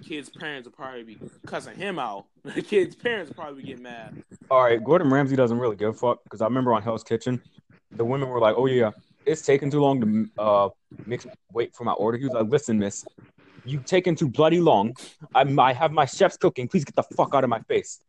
[0.03, 2.25] kids' parents would probably be cussing him out.
[2.55, 4.21] The kids' parents would probably get mad.
[4.51, 7.41] All right, Gordon Ramsay doesn't really give a fuck because I remember on Hell's Kitchen,
[7.91, 8.91] the women were like, "Oh yeah,
[9.25, 10.69] it's taking too long to uh
[11.05, 13.05] mix wait for my order." He was like, "Listen, miss,
[13.65, 14.93] you taking too bloody long.
[15.33, 16.67] I'm, I have my chefs cooking.
[16.67, 18.01] Please get the fuck out of my face."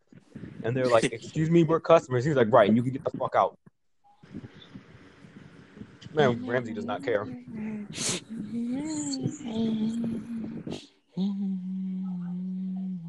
[0.64, 3.16] And they're like, "Excuse me, we're customers." He's like, "Right, and you can get the
[3.16, 3.56] fuck out."
[6.12, 7.24] Man, Ramsay does not care.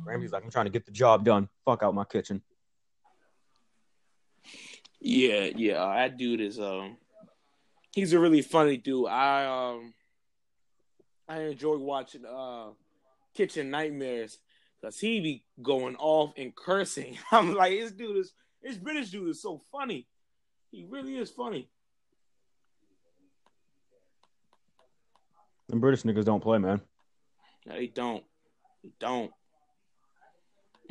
[0.05, 1.49] Ramsay's like, "I'm trying to get the job done.
[1.65, 2.41] Fuck out my kitchen."
[4.99, 6.97] Yeah, yeah, uh, that dude is um,
[7.91, 9.07] he's a really funny dude.
[9.07, 9.93] I um,
[11.27, 12.69] I enjoy watching uh,
[13.33, 14.37] Kitchen Nightmares
[14.79, 17.17] because he be going off and cursing.
[17.31, 20.07] I'm like, this dude is, this British dude is so funny.
[20.71, 21.69] He really is funny.
[25.69, 26.81] Them British niggas don't play, man.
[27.65, 28.23] No, they don't.
[28.83, 29.31] They don't.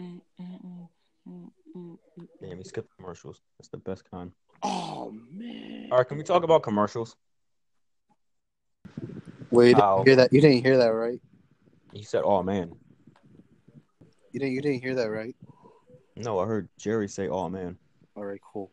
[0.01, 0.89] Mm, mm, mm,
[1.29, 2.29] mm, mm, mm.
[2.43, 3.41] Damn, he skipped commercials.
[3.59, 4.33] That's the best kind.
[4.63, 5.89] Oh man.
[5.93, 7.17] All right, can we talk about commercials?
[9.51, 10.33] Wait, you didn't hear that?
[10.33, 11.21] You didn't hear that, right?
[11.93, 12.73] He said, "Oh man."
[14.33, 14.55] You didn't.
[14.55, 15.37] You didn't hear that, right?
[16.17, 17.79] No, I heard Jerry say, "Oh man."
[18.17, 18.73] All right, cool.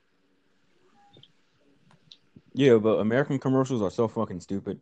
[2.53, 4.79] Yeah, but American commercials are so fucking stupid.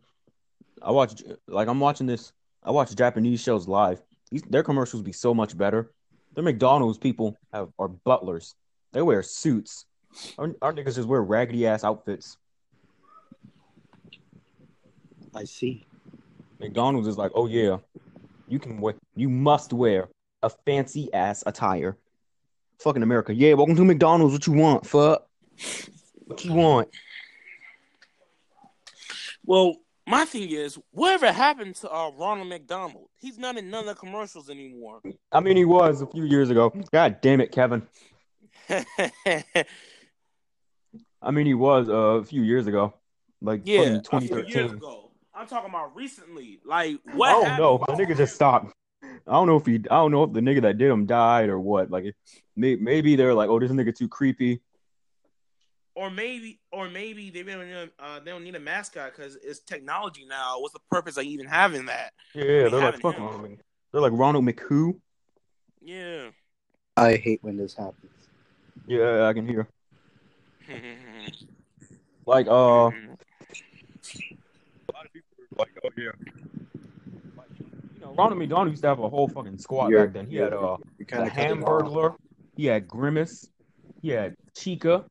[0.82, 2.32] I watch like I'm watching this.
[2.62, 4.02] I watch Japanese shows live.
[4.30, 5.92] These their commercials be so much better.
[6.34, 8.54] Their McDonald's people have are butlers.
[8.92, 9.86] They wear suits.
[10.38, 12.36] Our, our niggas just wear raggedy ass outfits.
[15.34, 15.86] I see.
[16.58, 17.78] McDonald's is like, oh yeah,
[18.48, 20.08] you can wear, you must wear
[20.42, 21.96] a fancy ass attire.
[22.80, 23.54] Fucking America, yeah.
[23.54, 24.32] Welcome to McDonald's.
[24.32, 24.86] What you want?
[24.86, 25.26] Fuck.
[26.26, 26.88] What you want?
[29.44, 29.76] Well,
[30.10, 33.06] My thing is, whatever happened to uh, Ronald McDonald?
[33.16, 35.00] He's not in none of the commercials anymore.
[35.30, 36.72] I mean, he was a few years ago.
[36.92, 37.86] God damn it, Kevin.
[38.68, 39.64] I
[41.30, 42.92] mean, he was uh, a few years ago,
[43.40, 44.76] like yeah, fucking a few years 2013.
[44.78, 45.12] ago.
[45.32, 46.58] I'm talking about recently.
[46.64, 47.28] Like what?
[47.28, 47.84] I don't know.
[47.86, 48.74] The nigga just stopped.
[49.04, 49.76] I don't know if he.
[49.76, 51.92] I don't know if the nigga that did him died or what.
[51.92, 52.16] Like,
[52.56, 54.60] may, maybe they're like, oh, this nigga too creepy.
[55.96, 59.58] Or maybe, or maybe they don't need, uh, they don't need a mascot because it's
[59.60, 60.60] technology now.
[60.60, 62.12] What's the purpose of even having that?
[62.34, 63.20] Yeah, They they're like haven't fucking.
[63.20, 63.26] him.
[63.28, 63.60] Ronald Mc-
[63.92, 65.00] They're like Ronald McWho.
[65.82, 66.28] Yeah.
[66.96, 68.12] I hate when this happens.
[68.86, 69.66] Yeah, I can hear.
[72.26, 72.92] Like, uh, a lot
[75.06, 76.10] of people were like, oh yeah.
[77.36, 80.26] Like, you know, Ronald McDonald used to have a whole fucking squad You're- back then.
[80.26, 81.58] He had uh, You the kind of cut it off.
[81.58, 82.14] Hamburglar.
[82.56, 83.48] He had Grimace.
[84.02, 85.04] He had Chica.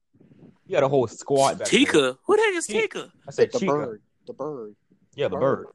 [0.70, 1.80] He had a whole squad back then.
[1.80, 2.18] Tika?
[2.26, 2.82] Who the heck is Tika.
[2.82, 3.12] Tika?
[3.28, 3.72] I said The Chica.
[3.74, 4.02] bird.
[4.28, 4.76] The bird.
[5.16, 5.66] Yeah, the bird.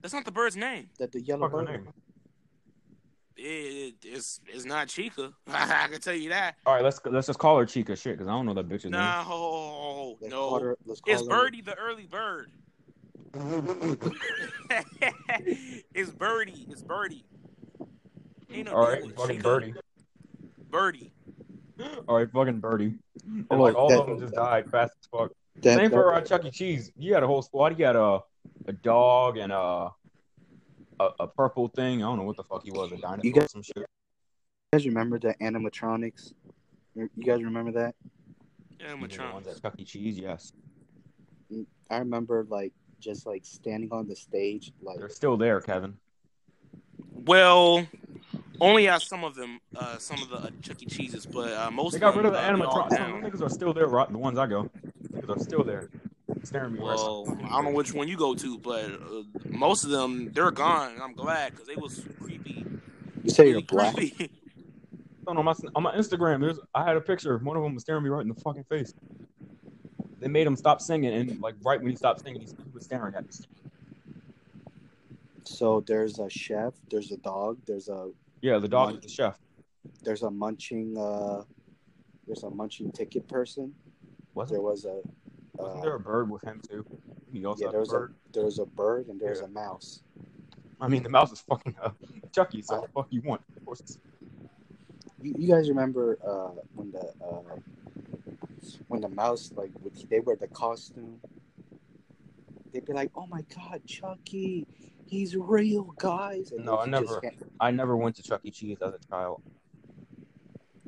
[0.00, 0.88] That's not the bird's name.
[0.98, 1.68] That the yellow Fuck bird.
[1.68, 1.88] name.
[3.36, 5.34] It, it's it's not Chica.
[5.48, 6.56] I can tell you that.
[6.64, 7.94] All right, let's let's just call her Chica.
[7.94, 10.58] Shit, because I don't know that bitch's No, Let's call no.
[10.58, 12.50] her, let's It's her- Birdie the early bird.
[15.94, 16.66] it's Birdie.
[16.70, 17.26] It's Birdie.
[18.50, 19.42] Ain't no All damn right, with fucking Chica.
[19.42, 19.74] Birdie.
[20.70, 21.12] Birdie.
[22.08, 22.94] All right, fucking Birdie.
[23.24, 25.32] And Oh, like all that- of them just died fast as fuck.
[25.56, 26.50] That, Same that- for uh, Chuck E.
[26.50, 26.90] Cheese.
[26.96, 27.74] You had a whole squad.
[27.76, 28.20] He had a
[28.66, 29.90] a dog and a
[31.00, 31.98] a, a purple thing.
[32.02, 32.90] I don't know what the fuck he was.
[32.92, 33.76] A dinosaur You got- or some shit.
[33.78, 33.84] you
[34.72, 36.32] guys remember the animatronics?
[36.94, 37.94] You guys remember that?
[38.80, 39.56] Yeah, You know, the ones Animatronics.
[39.56, 39.84] at Chuck E.
[39.84, 40.18] Cheese.
[40.18, 40.52] Yes,
[41.90, 45.96] I remember like just like standing on the stage, like they're still there, Kevin.
[47.12, 47.86] Well,
[48.60, 50.86] only at some of them, uh, some of the uh, Chuck E.
[50.86, 52.96] Cheeses, but uh, most They got rid of the them, uh, animatronics.
[52.96, 53.86] Some niggas are still there.
[53.86, 54.70] Right, the ones I go,
[55.12, 55.88] niggas are still there,
[56.42, 56.80] staring me.
[56.80, 57.46] Well, now.
[57.46, 60.92] I don't know which one you go to, but uh, most of them they're gone.
[60.92, 62.64] and I'm glad because they was creepy.
[63.22, 63.94] you say you're black.
[63.94, 64.30] creepy.
[65.26, 67.38] on my on my Instagram, there's I had a picture.
[67.38, 68.94] One of them was staring me right in the fucking face.
[70.20, 72.84] They made him stop singing, and like right when he stopped singing, he he was
[72.84, 73.30] staring at me.
[75.44, 79.38] So there's a chef, there's a dog, there's a Yeah, the dog is the chef.
[80.04, 81.42] there's a munching uh
[82.26, 83.74] there's a munching ticket person.
[84.34, 85.00] Wasn't There was a
[85.56, 86.84] Wasn't uh, there a bird with him too?
[87.32, 88.14] He also yeah, there a was a bird.
[88.32, 89.46] there was a bird and there was Yeah.
[89.46, 90.02] a mouse.
[90.80, 91.90] I mean, the mouse is fucking uh,
[92.32, 92.62] Chucky.
[92.62, 93.42] So what the fuck you want?
[93.56, 93.98] Of course,
[95.20, 97.56] You, you guys remember uh when the uh
[98.88, 101.20] when the mouse like would, they wear the costume?
[102.72, 104.66] They'd be like, "Oh my God, Chucky,
[105.08, 107.20] he's real, guys!" And No, I never-
[107.60, 108.50] I never went to Chuck E.
[108.50, 109.42] Cheese as a child.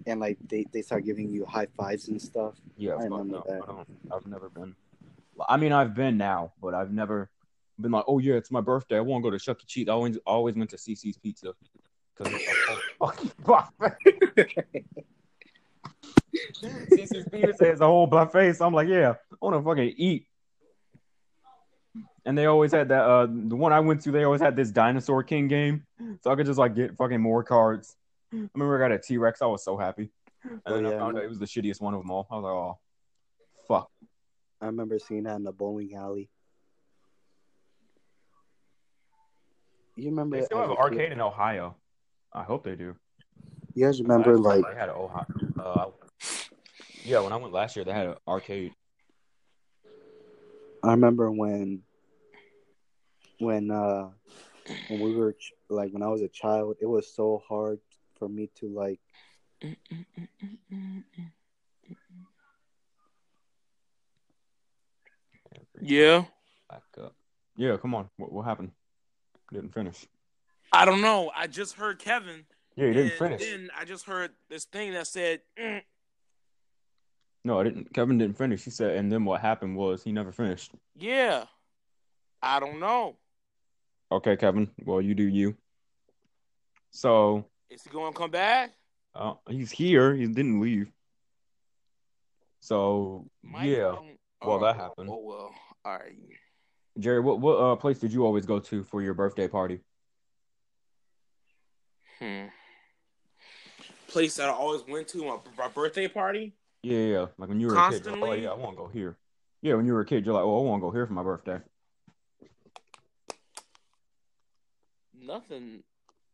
[0.06, 2.54] and like they, they start giving you high fives and stuff.
[2.76, 3.62] Yeah, I remember no, that.
[3.62, 4.74] I don't, I've never been.
[5.48, 7.30] I mean, I've been now, but I've never
[7.78, 8.96] been like, oh yeah, it's my birthday.
[8.96, 9.64] I want to go to Chuck E.
[9.66, 9.88] Cheese.
[9.88, 11.52] I always always went to Cicis Pizza
[12.16, 14.54] because it's a whole oh, fucking buffet.
[16.90, 20.26] Cicis Pizza says a whole buffet, so I'm like, yeah, I want to fucking eat.
[22.26, 23.02] And they always had that.
[23.02, 25.86] Uh, the one I went to, they always had this Dinosaur King game,
[26.22, 27.96] so I could just like get fucking more cards.
[28.32, 29.40] I remember I got a T Rex.
[29.42, 30.10] I was so happy,
[30.44, 32.26] and Oh, then I yeah, found out it was the shittiest one of them all.
[32.30, 32.78] I was like, oh,
[33.66, 33.90] fuck.
[34.60, 36.28] I remember seeing that in the bowling alley.
[39.96, 40.38] You remember?
[40.38, 41.76] They still have an kid- arcade in Ohio.
[42.32, 42.94] I hope they do.
[43.74, 45.26] You guys remember like they had an Ohio.
[45.58, 45.86] Uh,
[47.04, 48.72] yeah, when I went last year, they had an arcade.
[50.82, 51.82] I remember when
[53.40, 54.10] when uh
[54.88, 57.80] when we were ch- like when I was a child, it was so hard
[58.18, 59.00] for me to like
[65.82, 66.24] Yeah,
[66.68, 67.14] Back up.
[67.56, 68.08] Yeah, come on.
[68.16, 68.70] What, what happened?
[69.52, 70.06] Didn't finish.
[70.72, 71.32] I don't know.
[71.34, 72.44] I just heard Kevin.
[72.76, 73.40] Yeah, you didn't and finish.
[73.40, 75.82] Then I just heard this thing that said, mm.
[77.44, 77.92] No, I didn't.
[77.94, 78.64] Kevin didn't finish.
[78.64, 80.72] He said, and then what happened was he never finished.
[80.94, 81.46] "Yeah."
[82.42, 83.16] I don't know.
[84.12, 84.70] Okay, Kevin.
[84.84, 85.56] Well, you do you.
[86.90, 88.72] So Is he going to come back?
[89.14, 90.14] uh, he's here.
[90.14, 90.90] He didn't leave.
[92.60, 93.94] So Mike, yeah,
[94.42, 95.08] well, oh, that happened.
[95.10, 95.50] Oh well.
[95.84, 96.12] All right.
[96.98, 99.80] Jerry, what what uh, place did you always go to for your birthday party?
[102.18, 102.46] Hmm.
[104.08, 106.52] Place that I always went to my, my birthday party.
[106.82, 107.26] Yeah, yeah.
[107.38, 109.16] Like when you were a kid, like, oh yeah, I want to go here.
[109.62, 111.12] Yeah, when you were a kid, you're like, oh, I want to go here for
[111.12, 111.60] my birthday.
[115.20, 115.82] Nothing.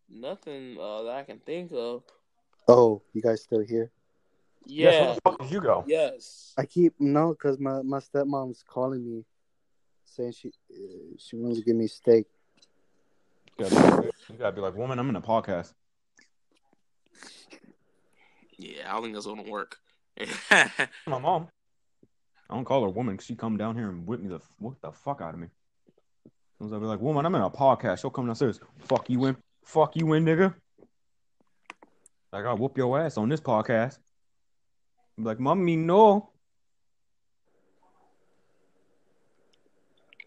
[0.08, 2.02] Nothing uh, that I can think of.
[2.68, 3.90] oh, you guys still here?
[4.64, 5.84] Yes, where the fuck did you go?
[5.86, 6.54] Yes.
[6.58, 9.24] I keep no, cause my my stepmom's calling me.
[10.04, 12.26] saying she uh, she wants to give me steak.
[13.58, 15.72] You gotta, be, you gotta be like, woman, I'm in a podcast.
[18.58, 19.78] Yeah, I don't think that's gonna work.
[21.06, 21.48] My mom.
[22.48, 24.80] I don't call her woman 'cause she come down here and whip me the what
[24.80, 25.48] the fuck out of me.
[26.58, 28.00] Sometimes I'll be like, woman, I'm in a podcast.
[28.00, 28.60] She'll come downstairs.
[28.80, 29.36] Fuck you in.
[29.64, 30.54] Fuck you in, nigga.
[32.32, 33.98] Like I'll whoop your ass on this podcast.
[35.18, 36.30] I'm like, mommy, no.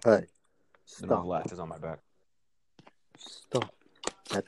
[0.03, 0.11] Hey,
[0.99, 1.99] Then my stop, latch is on my back.
[3.17, 3.73] stop.
[4.29, 4.47] That's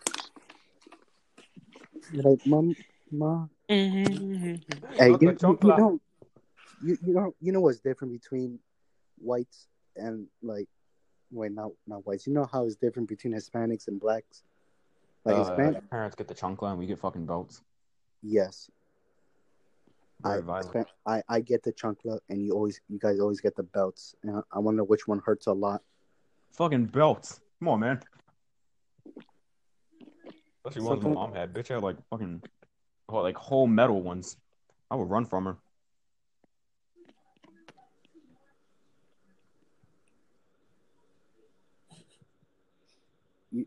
[2.13, 2.75] You're like, mom,
[3.11, 3.47] ma.
[3.69, 4.63] Mhm.
[4.97, 5.61] Hey, Not you, the you, chocolate.
[5.77, 5.99] you know,
[6.83, 8.59] you you know, you know what's different between
[9.17, 10.67] whites and like,
[11.31, 12.27] wait, not not whites.
[12.27, 14.43] You know how it's different between Hispanics and blacks.
[15.25, 17.61] Like Uh, Hispanic, parents get the chancla and we get fucking belts.
[18.21, 18.69] yes.
[20.23, 20.71] I, Very violent.
[20.71, 24.13] Hispan- I I get the chancla, and you always, you guys always get the belts.
[24.21, 25.81] And I- I wonder which one hurts a lot.
[26.51, 27.39] Fucking belts.
[27.59, 27.99] Come on, man.
[30.63, 31.53] Especially ones my mom had.
[31.53, 32.43] Bitch had like fucking,
[33.09, 34.37] like whole metal ones.
[34.91, 35.57] I would run from her.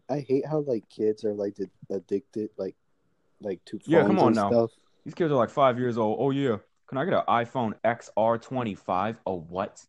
[0.09, 1.57] I hate how like kids are like
[1.90, 2.77] addicted, like
[3.40, 4.49] like to phones Yeah, come on and now.
[4.49, 4.71] stuff.
[5.05, 6.19] These kids are like five years old.
[6.21, 9.17] Oh yeah, can I get an iPhone XR25?
[9.27, 9.85] A what?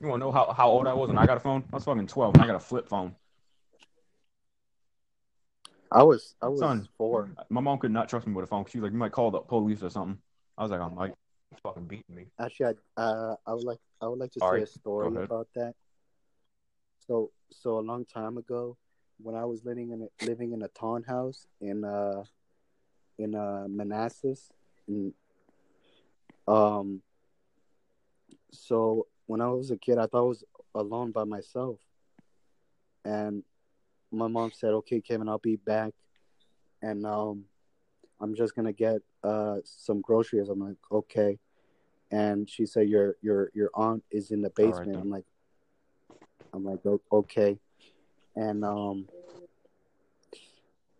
[0.00, 1.64] You want to know how, how old I was when I got a phone?
[1.72, 3.16] I was fucking 12 and I got a flip phone.
[5.90, 6.88] I was I was Son.
[6.96, 7.30] four.
[7.50, 8.64] My mom could not trust me with a phone.
[8.68, 10.18] She was like, you might call the police or something.
[10.56, 11.14] I was like, I'm like,
[11.62, 12.26] fucking beating me.
[12.38, 15.16] Actually, I uh, I would like I would like to All say right, a story
[15.16, 15.74] about that.
[17.08, 18.76] So so a long time ago,
[19.20, 22.22] when I was living in a, living in a townhouse in uh
[23.18, 24.52] in uh Manassas,
[24.86, 25.12] in,
[26.46, 27.02] um.
[28.52, 30.44] So when I was a kid, I thought I was
[30.74, 31.78] alone by myself,
[33.04, 33.42] and
[34.12, 35.94] my mom said, "Okay, Kevin, I'll be back,"
[36.82, 37.44] and um,
[38.20, 40.50] I'm just gonna get uh some groceries.
[40.50, 41.38] I'm like, okay
[42.10, 44.92] and she said your your your aunt is in the basement.
[44.92, 45.00] then.
[45.00, 45.26] I'm like,
[46.58, 47.56] I'm like, "O- okay,
[48.34, 49.08] and um,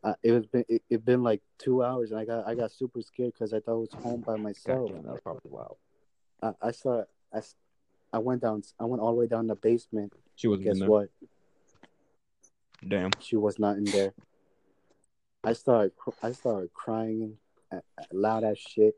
[0.05, 2.71] uh, it was been it, it been like two hours, and I got I got
[2.71, 4.90] super scared because I thought I was home by myself.
[4.90, 5.77] Goddamn, that was probably wild.
[6.42, 7.03] I, I saw
[7.35, 7.40] I,
[8.12, 10.12] I went down I went all the way down the basement.
[10.37, 10.88] She wasn't Guess in there.
[10.88, 11.09] what?
[12.87, 13.11] Damn.
[13.18, 14.14] She was not in there.
[15.42, 15.92] I started
[16.23, 17.38] I started crying
[17.73, 18.94] uh, uh, loud as shit,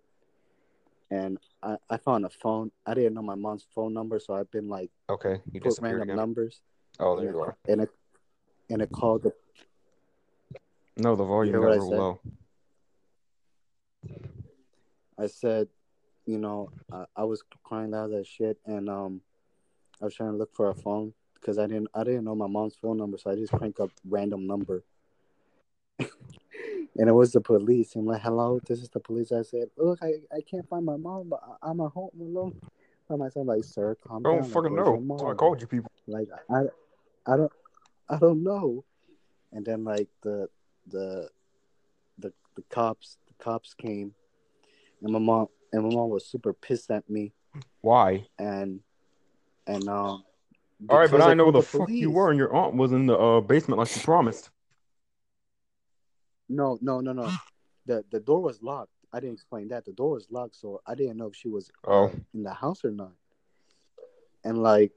[1.11, 2.71] and I, I found a phone.
[2.87, 6.03] I didn't know my mom's phone number, so I've been like Okay, you put random
[6.03, 6.17] again.
[6.17, 6.61] numbers.
[6.99, 7.57] Oh, and there you it, are.
[7.69, 7.91] and it
[8.71, 9.33] and it called the
[10.97, 11.99] No, the volume hear got what I real said?
[11.99, 12.21] low.
[15.19, 15.69] I said,
[16.27, 19.21] you know, I, I was crying loud as shit, and um,
[20.01, 22.47] I was trying to look for a phone because I didn't I didn't know my
[22.47, 24.85] mom's phone number, so I just crank up random number,
[26.97, 27.95] and it was the police.
[27.95, 29.33] I'm like, hello, this is the police.
[29.33, 32.55] I said, look, I, I can't find my mom, but I, I'm at home alone
[33.09, 33.47] by myself.
[33.47, 34.97] Like, sir, calm I don't Like, fucking know.
[34.97, 35.91] why I called you people.
[36.07, 36.63] like I,
[37.27, 37.53] I don't
[38.09, 38.85] I don't know.
[39.53, 40.49] And then like the
[40.87, 41.29] the
[42.19, 44.15] the the cops the cops came
[45.03, 47.33] and my mom and my mom was super pissed at me
[47.81, 48.27] Why?
[48.39, 48.81] and
[49.67, 50.25] and um
[50.89, 53.07] All right, but I know called the fuck you were, and your aunt was in
[53.07, 54.51] the uh, basement like you promised.
[56.51, 57.33] No, no, no, no.
[57.87, 58.93] The the door was locked.
[59.11, 59.87] I didn't explain that.
[59.87, 62.13] The door was locked, so I didn't know if she was Oh.
[62.35, 63.15] in the house or not.
[64.45, 64.93] And like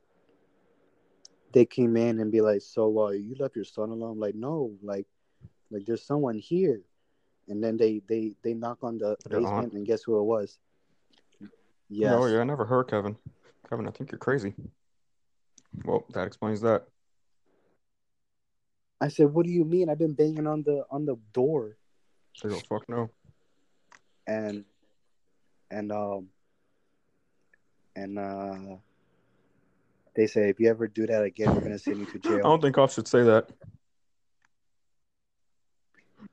[1.53, 4.35] they came in and be like, "So uh, you left your son alone?" I'm like,
[4.35, 5.07] no, like
[5.71, 6.81] like there's someone here.
[7.47, 10.59] And then they they they knock on the basement, and guess who it was?
[11.89, 12.11] Yes.
[12.11, 13.15] No, yeah, I never heard Kevin.
[13.69, 14.53] Kevin, I think you're crazy.
[15.85, 16.87] Well, that explains that.
[19.03, 19.89] I said, "What do you mean?
[19.89, 21.75] I've been banging on the on the door."
[22.41, 23.09] They go, fuck no.
[24.25, 24.63] and
[25.69, 26.29] and um
[27.97, 28.77] and uh
[30.15, 32.35] they say if you ever do that again we're gonna send you to jail.
[32.35, 33.49] I don't think cops should say that.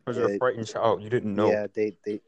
[0.04, 1.02] Because you're a frightened child.
[1.02, 1.50] You didn't know.
[1.50, 2.20] yeah they they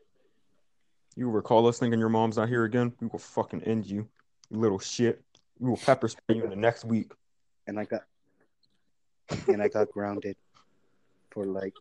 [1.14, 2.93] You recall us thinking your mom's not here again?
[3.01, 4.09] We will fucking end you,
[4.51, 5.22] you little shit.
[5.61, 7.12] We will pepper spray you in the next week.
[7.68, 8.03] and i got
[9.49, 10.37] and i got grounded
[11.30, 11.74] for like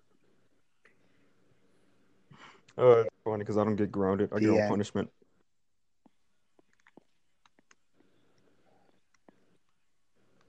[2.77, 4.31] Uh, it's funny because I don't get grounded.
[4.33, 4.63] I get Yeah.
[4.63, 5.09] on punishment.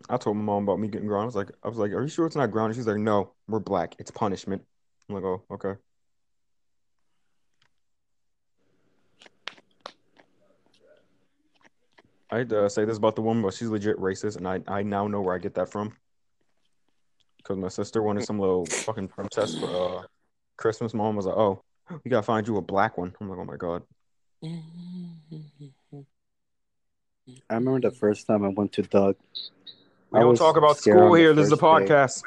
[0.08, 1.24] I told my mom about me getting grounded.
[1.24, 3.34] I was like, I was like, "Are you sure it's not grounded?" She's like, "No,
[3.48, 3.94] we're black.
[3.98, 4.62] It's punishment."
[5.08, 5.74] I'm like, "Oh, okay."
[12.30, 15.06] I'd uh, say this about the woman, but she's legit racist, and I I now
[15.06, 15.96] know where I get that from.
[17.42, 20.02] Because my sister wanted some little fucking princess for uh,
[20.56, 20.94] Christmas.
[20.94, 21.62] Mom was like, "Oh,
[22.04, 23.82] we gotta find you a black one." I'm like, "Oh my god."
[27.48, 29.16] I remember the first time I went to Doug.
[30.10, 31.34] We I don't talk about school here.
[31.34, 31.94] This is a first day.
[31.94, 32.22] podcast.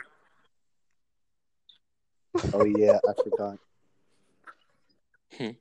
[2.53, 3.57] Oh yeah, I forgot.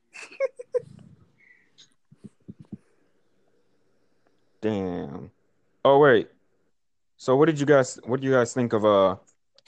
[4.61, 5.31] Damn.
[5.83, 6.29] Oh wait.
[7.17, 9.15] So what did you guys what do you guys think of uh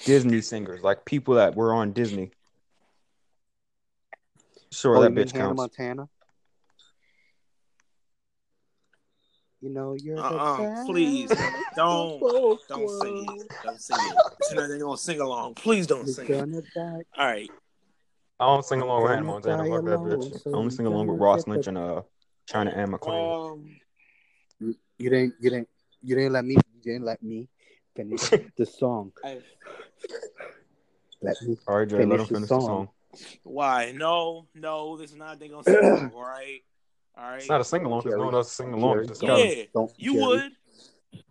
[0.06, 0.82] Disney singers?
[0.82, 2.32] Like people that were on Disney.
[4.72, 5.58] Sure, oh, that bitch Hannah counts.
[5.58, 6.10] Montana?
[9.62, 11.32] You know you're Uh-uh, the best please,
[11.76, 13.52] don't- both Don't sing it.
[13.64, 14.18] Don't sing it.
[14.44, 15.56] So now they're gonna sing along.
[15.56, 16.66] Please don't You're sing it.
[16.76, 17.02] die.
[17.18, 17.50] All right.
[18.40, 19.64] I don't sing along with Hannah Gonna Montana.
[19.70, 20.42] Fuck that bitch.
[20.44, 22.02] so I only sing along with Ross Lynch the- and uh
[22.46, 23.52] China Anne McClain.
[23.54, 23.76] Um.
[24.60, 25.34] You, you didn't.
[25.40, 25.70] You didn't.
[26.04, 26.54] You didn't let me.
[26.54, 27.48] You didn't let me
[27.96, 28.22] finish
[28.58, 29.12] the song.
[29.26, 29.40] I,
[31.22, 31.58] Let me.
[31.68, 32.90] All right, Jay, let him finish the finish the song.
[33.12, 33.30] song.
[33.44, 33.92] why?
[33.96, 34.98] No, no.
[34.98, 35.40] This is not.
[35.40, 36.12] They gonna sing along.
[36.16, 36.60] All right.
[37.18, 37.40] All right.
[37.40, 38.94] It's not a sing along because no one else sing along.
[38.94, 39.92] Jerry, don't- Yeah, Don't.
[39.98, 40.52] you Jerry, would.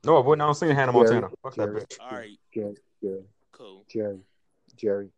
[0.05, 0.43] No, I wouldn't.
[0.43, 1.29] I don't sing Hannah Jerry, Montana.
[1.43, 1.97] Fuck that bitch.
[2.01, 2.39] All right.
[2.53, 3.85] Jerry, Jerry, Cool.
[3.89, 4.21] Jerry,
[4.77, 5.11] Jerry.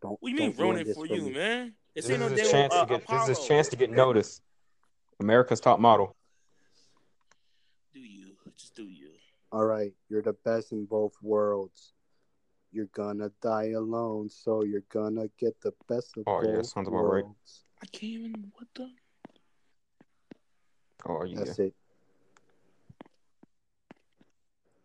[0.00, 0.12] Don't.
[0.20, 1.32] What do you mean don't ruin ruin it for for you, me.
[1.32, 1.74] man?
[1.94, 3.08] This This ain't no is his chance uh, to get.
[3.08, 4.40] This is his chance to get noticed.
[5.20, 6.14] America's top model.
[7.92, 8.36] Do you?
[8.56, 9.10] Just do you?
[9.52, 11.92] All right, you're the best in both worlds.
[12.74, 16.88] You're gonna die alone, so you're gonna get the best of Oh, both yeah, sounds
[16.88, 17.24] about right.
[17.80, 18.52] I can't even.
[18.52, 18.90] What the?
[21.06, 21.38] Oh yeah.
[21.38, 21.72] That's it.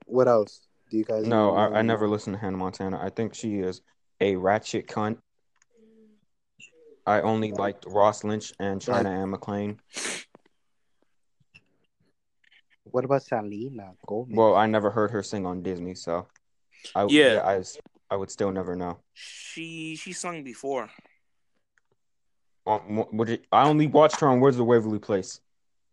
[0.05, 0.67] What else?
[0.91, 1.25] Do you guys?
[1.25, 2.99] No, know I, I never listened to Hannah Montana.
[3.01, 3.81] I think she is
[4.21, 5.17] a ratchet cunt.
[7.07, 9.79] I only liked Ross Lynch and China Anne McClain.
[12.83, 14.37] What about Selena Gomez?
[14.37, 16.27] Well, I never heard her sing on Disney, so
[16.95, 17.33] I Yeah.
[17.33, 17.63] yeah, I,
[18.13, 18.97] I would still never know.
[19.13, 20.89] She she sung before.
[22.67, 25.41] Um, wh- would it- I only watched her on Wizards of Waverly Place.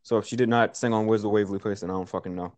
[0.03, 2.35] So if she did not sing on Wizards of Waverly Place, then I don't fucking
[2.35, 2.53] know.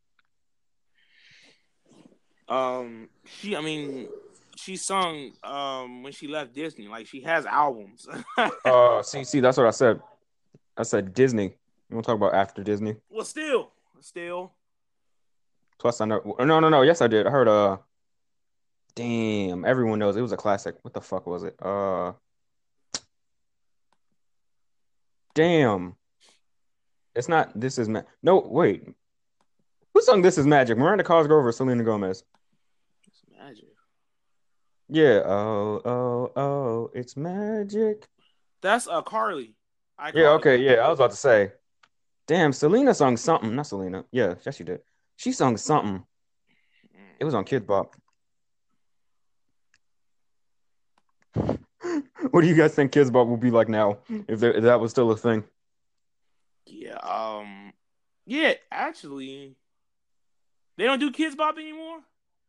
[2.49, 3.55] Um, she.
[3.57, 4.09] I mean,
[4.57, 6.89] she sung um when she left Disney.
[6.89, 8.07] Like she has albums.
[8.65, 10.01] Uh, see, see, that's what I said.
[10.77, 11.55] I said Disney.
[11.91, 12.97] You want to talk about after Disney?
[13.11, 13.71] well, still,
[14.01, 14.53] still.
[15.79, 16.37] Plus, I know.
[16.39, 16.83] No, no, no.
[16.83, 17.27] Yes, I did.
[17.27, 17.49] I heard.
[17.49, 17.79] Uh,
[18.99, 19.65] damn.
[19.65, 20.75] Everyone knows it was a classic.
[20.83, 21.55] What the fuck was it?
[21.63, 22.13] Uh,
[25.35, 25.95] damn.
[27.15, 27.59] It's not.
[27.59, 28.41] This is ma- no.
[28.41, 28.85] Wait.
[29.95, 30.77] Who sung "This Is Magic"?
[30.77, 32.25] Miranda Cosgrove or Selena Gomez?
[33.07, 33.69] It's magic.
[34.89, 35.23] Yeah.
[35.25, 36.91] Oh, oh, oh.
[36.93, 38.05] It's magic.
[38.63, 39.55] That's uh Carly.
[39.97, 40.31] I Yeah.
[40.31, 40.57] Okay.
[40.57, 40.85] Yeah.
[40.85, 41.53] I was about to say.
[42.27, 42.53] Damn.
[42.53, 43.55] Selena sung something.
[43.55, 44.05] Not Selena.
[44.11, 44.35] Yeah.
[44.45, 44.81] Yes, she did.
[45.17, 46.05] She sung something.
[47.21, 47.95] It was on Kid Bop.
[52.31, 54.81] what do you guys think Kidz Bop will be like now if, there, if that
[54.81, 55.45] was still a thing?
[56.67, 56.97] Yeah.
[56.97, 57.73] Um.
[58.27, 58.55] Yeah.
[58.71, 59.57] Actually,
[60.77, 62.01] they don't do Kidz Bop anymore.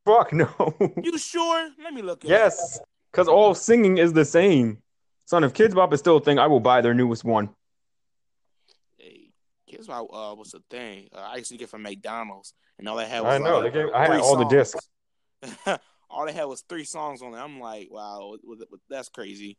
[0.06, 0.76] Fuck no.
[1.02, 1.70] You sure?
[1.84, 2.24] Let me look.
[2.24, 2.80] It yes,
[3.12, 4.80] because all singing is the same.
[5.26, 7.50] Son, if Kidz Bop is still a thing, I will buy their newest one.
[8.98, 9.30] Hey,
[9.72, 11.10] Kidz Bop uh, was the thing.
[11.16, 13.60] Uh, I used to get from McDonald's, and all they had was I know.
[13.60, 14.90] like, They gave, I had all the discs.
[16.10, 17.38] all they had was three songs on it.
[17.38, 18.36] I'm like, wow,
[18.90, 19.58] that's crazy.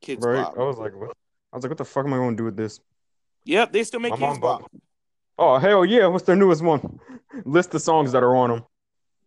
[0.00, 0.42] Kids Right?
[0.42, 0.58] Bop.
[0.58, 1.16] I was like, what?
[1.52, 2.80] I was like, what the fuck am I going to do with this?
[3.44, 4.70] Yep, they still make My Kids bought-
[5.38, 6.06] Oh hell yeah!
[6.06, 7.00] What's their newest one?
[7.46, 8.64] List the songs that are on them.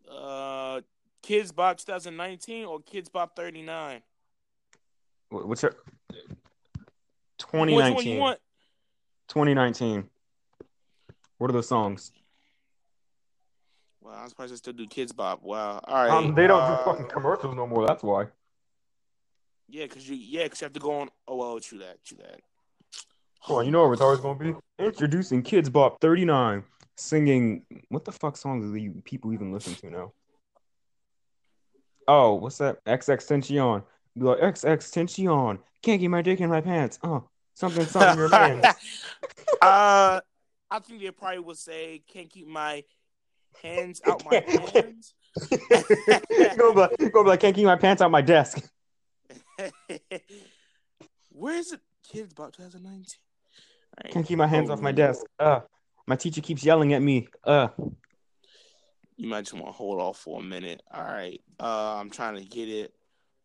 [0.07, 0.81] Uh,
[1.23, 4.01] Kidz Bop 2019 or Kidz Bop 39.
[5.29, 5.73] What's your
[6.11, 8.19] Which one you 2019?
[8.19, 8.39] want?
[9.29, 10.07] 2019.
[11.39, 12.11] What are the songs?
[14.03, 15.43] Well, I'm surprised they still do Kidz Bop.
[15.43, 15.79] Wow.
[15.85, 16.11] All right.
[16.11, 17.87] Um, they don't uh, do fucking commercials no more.
[17.87, 18.25] That's why.
[19.69, 21.09] Yeah, cause you yeah, cause you have to go on.
[21.25, 22.41] Oh well, true that, true that.
[23.47, 24.55] Come on, you know what retarded's gonna be?
[24.77, 26.63] Introducing Kidz Bop 39,
[26.97, 30.13] singing what the fuck songs do you people even listen to now?
[32.07, 32.83] Oh, what's that?
[32.85, 33.83] XX Tension.
[34.17, 35.59] Be like XX Tension.
[35.81, 36.99] Can't get my dick in my pants.
[37.01, 37.21] Uh,
[37.53, 38.63] something, something, your man.
[39.61, 40.19] uh,
[40.69, 42.83] I think they probably would say, "Can't keep my
[43.61, 44.35] hands out my
[44.73, 45.13] hands."
[46.57, 48.63] go, like, go like, can't keep my pants out my desk.
[51.31, 51.79] Where is it?
[52.13, 53.05] Kidz Bop 2019.
[53.97, 54.13] All right.
[54.13, 55.21] Can't keep my hands off my Oh, desk.
[55.39, 55.61] Uh,
[56.07, 57.27] my teacher keeps yelling at me.
[57.43, 57.69] Uh,
[59.15, 60.81] You might just want to hold off for a minute.
[60.91, 61.39] All right.
[61.59, 62.93] Uh, I'm trying to get it.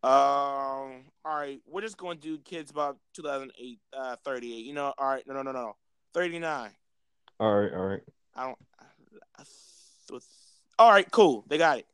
[0.02, 1.04] Um.
[1.24, 1.60] All right.
[1.66, 4.64] We're just going to do Kidz Bop 2008, uh, 38.
[4.64, 4.92] You know.
[4.98, 5.26] All right.
[5.26, 5.76] No, no, no, no.
[6.14, 6.70] 39.
[7.40, 8.00] all right, all right.
[8.34, 8.58] I don't.
[9.38, 9.42] I
[10.14, 10.22] th-
[10.78, 11.44] all right, cool.
[11.48, 11.86] They got it.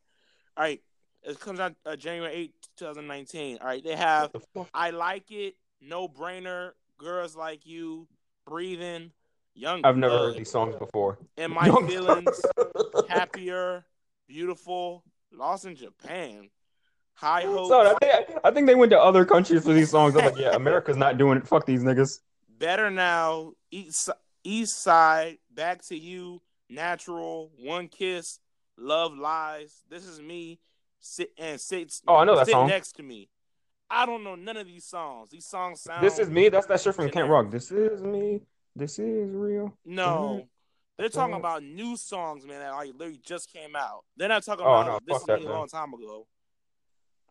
[0.57, 0.81] All right,
[1.23, 3.59] it comes out uh, January 8, 2019.
[3.61, 4.31] All right, they have?
[4.73, 8.07] I like it, no brainer, girls like you,
[8.47, 9.11] breathing,
[9.55, 9.81] young.
[9.85, 11.19] I've never heard these songs before.
[11.37, 12.41] In my Young feelings,
[13.09, 13.85] happier,
[14.29, 15.03] beautiful,
[15.33, 16.51] lost in Japan,
[17.15, 20.17] high hopes, Son, I think I think they went to other countries for these songs.
[20.17, 21.49] I'm like, yeah, America's not doing it.
[21.49, 22.21] Fuck these niggas.
[22.59, 24.11] better now, east,
[24.45, 28.41] east side, back to you, natural, one kiss,
[28.77, 29.83] love lies.
[29.89, 30.61] This is me,
[31.01, 32.01] sit and sit.
[32.07, 32.69] Oh, I know that sit song.
[32.69, 33.29] next to me.
[33.91, 35.31] I don't know none of these songs.
[35.31, 36.05] These songs sound.
[36.05, 36.49] This is me.
[36.49, 37.29] That's that shit from Kent.
[37.29, 37.51] Rock.
[37.51, 38.41] This is me.
[38.75, 39.77] This is real.
[39.85, 40.49] No,
[40.99, 42.61] they're talking about new songs, man.
[42.61, 44.05] That like literally just came out.
[44.17, 46.27] They're not talking Oh, about no, this that, me a long time ago.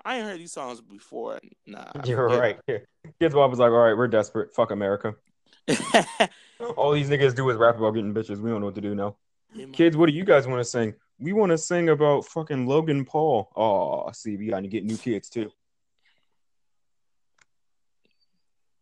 [0.05, 1.39] I ain't heard these songs before.
[1.65, 2.59] Nah, You're right.
[2.67, 4.53] Kidz Bop was like, all right, we're desperate.
[4.53, 5.15] Fuck America.
[6.77, 8.39] All these niggas do is rap about getting bitches.
[8.39, 9.15] We don't know what to do now.
[9.71, 10.93] Kids, what do you guys want to sing?
[11.19, 13.49] We want to sing about fucking Logan Paul.
[13.55, 15.51] Oh, see, we got to get new kids too.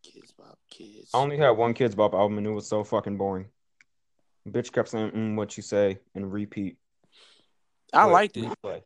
[0.02, 1.10] kids, Bob, kids.
[1.14, 3.46] I only had one Kidz Bop album and it was so fucking boring.
[4.48, 6.76] Bitch kept saying mm, what you say and repeat.
[7.92, 8.44] I Wait, liked it.
[8.64, 8.82] replay.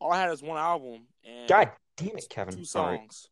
[0.00, 2.54] All I had is one album and God damn it, Kevin.
[2.54, 2.98] two Sorry.
[2.98, 3.28] songs.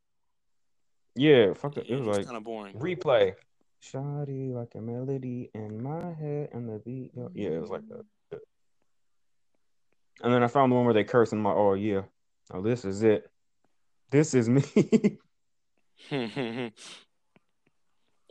[1.15, 1.87] Yeah, fuck it.
[1.89, 2.75] Yeah, It was like kind of boring.
[2.75, 3.35] replay.
[3.81, 7.13] Shoddy like a melody in my head and the beat.
[7.35, 8.05] Yeah, it was like that.
[10.21, 12.03] And then I found the one where they curse and I'm like, oh yeah.
[12.53, 13.31] Oh, this is it.
[14.11, 14.63] This is me.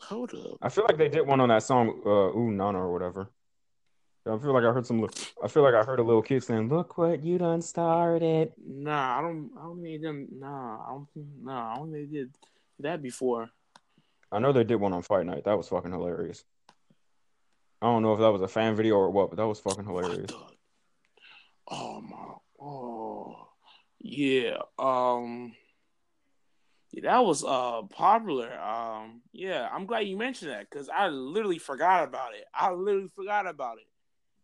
[0.04, 0.58] Hold up.
[0.62, 3.30] I feel like they did one on that song, uh, Ooh Nana or whatever.
[4.26, 5.02] I feel like I heard some.
[5.02, 5.10] li-
[5.42, 9.20] I feel like I heard a little kid saying, "Look what you done started." Nah,
[9.20, 9.52] I don't.
[9.58, 10.28] I don't think them.
[10.34, 11.28] Nah, I don't think.
[11.42, 12.36] Nah, I don't did
[12.80, 13.50] that before.
[14.32, 15.46] I know they did one on Fight Night.
[15.46, 16.44] That was fucking hilarious.
[17.82, 19.86] I don't know if that was a fan video or what, but that was fucking
[19.86, 20.32] hilarious.
[21.70, 22.34] Oh my.
[22.60, 23.50] Oh
[24.00, 24.58] yeah.
[24.80, 25.54] Um.
[26.92, 28.52] Yeah, that was uh popular.
[28.60, 29.22] Um.
[29.32, 32.46] Yeah, I'm glad you mentioned that because I literally forgot about it.
[32.54, 33.88] I literally forgot about it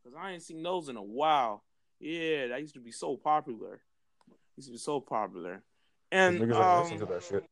[0.04, 1.64] because I ain't seen those in a while.
[2.00, 3.82] Yeah, that used to be so popular.
[4.58, 5.64] Used to be so popular.
[6.12, 7.44] And Niggas ain't listen to um, that shit.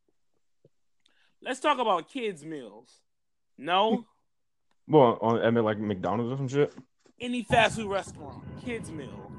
[1.41, 2.99] Let's talk about kids meals.
[3.57, 4.05] No.
[4.87, 6.73] Well, on I mean, like McDonald's or some shit.
[7.19, 9.31] any fast food restaurant, kids meal.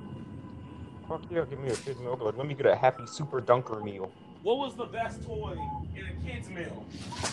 [1.06, 2.16] Fuck yeah, give me a kid's meal.
[2.18, 4.10] Like, let me get a happy super dunker meal.
[4.42, 5.58] What was the best toy
[5.94, 6.86] in a kids meal?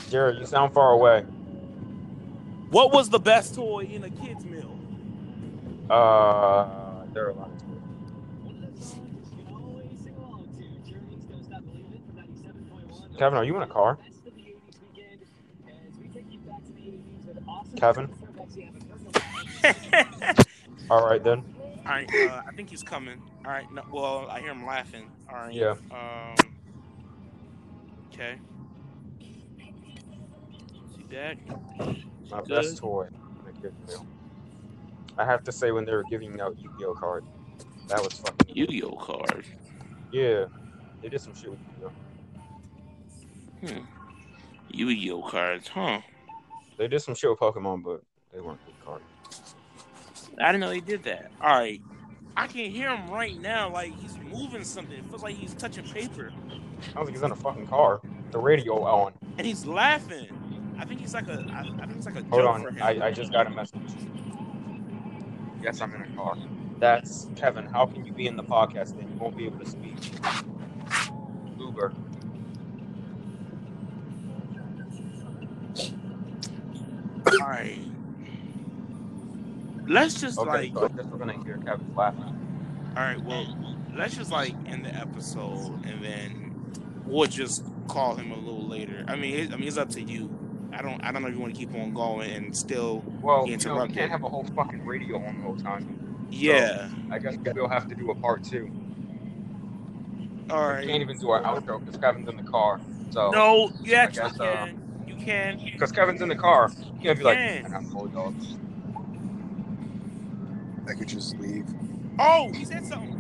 [0.10, 1.22] Jared, you sound far away.
[2.72, 4.78] What was the best toy in a kids meal?
[5.90, 8.96] Uh, there are a lot of toys.
[13.18, 13.98] Kevin, are you in a car?
[17.80, 18.10] Kevin?
[20.90, 21.44] All right then.
[21.86, 23.22] All right, uh, I think he's coming.
[23.46, 25.10] All right, no, well, I hear him laughing.
[25.30, 25.54] All right.
[25.54, 25.76] Yeah.
[25.92, 26.36] Um.
[28.14, 28.36] Okay.
[30.96, 31.38] See that?
[32.30, 32.50] My Good.
[32.50, 34.06] best toy in a kid's meal.
[35.18, 37.26] I have to say when they were giving out Yu-Gi-Oh cards,
[37.88, 39.46] that was fucking Yu-Gi-Oh card.
[40.12, 40.46] Yeah,
[41.02, 43.68] they did some shit with Yu-Gi-Oh.
[43.68, 43.86] Hmm.
[44.70, 46.02] Yu-Gi-Oh cards, huh?
[46.80, 48.02] They did some shit with Pokemon, but
[48.34, 49.04] they weren't good cards.
[50.42, 51.30] I didn't know he did that.
[51.42, 51.82] All right.
[52.38, 54.98] I can hear him right now, like he's moving something.
[54.98, 56.32] It feels like he's touching paper,
[56.96, 58.00] I was like, he's in a fucking car.
[58.32, 59.14] The radio on.
[59.38, 60.76] and he's laughing.
[60.80, 61.46] I think he's like a.
[61.52, 62.84] I, I think it's like a Hold joke for on, him.
[62.84, 63.82] I, I just got a message.
[65.62, 66.38] Yes, I'm in a car.
[66.78, 67.66] That's Kevin.
[67.66, 69.96] How can you be in the podcast and you won't be able to speak?
[71.60, 71.92] Uber.
[77.42, 77.80] All right.
[79.90, 80.74] Let's just Okay, like.
[80.74, 82.24] so I guess we're gonna hear Kevin laughing.
[82.96, 83.22] All right.
[83.24, 83.58] Well,
[83.96, 86.72] let's just like end the episode, and then
[87.06, 89.04] we'll just call him a little later.
[89.08, 90.30] I mean, it, I mean, it's up to you.
[90.72, 91.04] I don't.
[91.04, 93.04] I don't know if you want to keep on going and still.
[93.22, 96.28] Well, you know, we can't have a whole fucking radio on the whole time.
[96.30, 96.90] Yeah.
[97.10, 98.70] I guess we'll have to do a part two.
[100.52, 100.82] All right.
[100.82, 102.80] We can't even do our outro because Kevin's in the car.
[103.10, 103.72] So No.
[103.84, 105.04] You I actually guess, uh, can.
[105.08, 105.60] You can.
[105.74, 107.64] because Kevin's in the car, you can't be like, Can.
[107.64, 108.58] "Man, I'm bulldogs.
[110.90, 111.66] I could just leave.
[112.18, 113.16] Oh, he said something.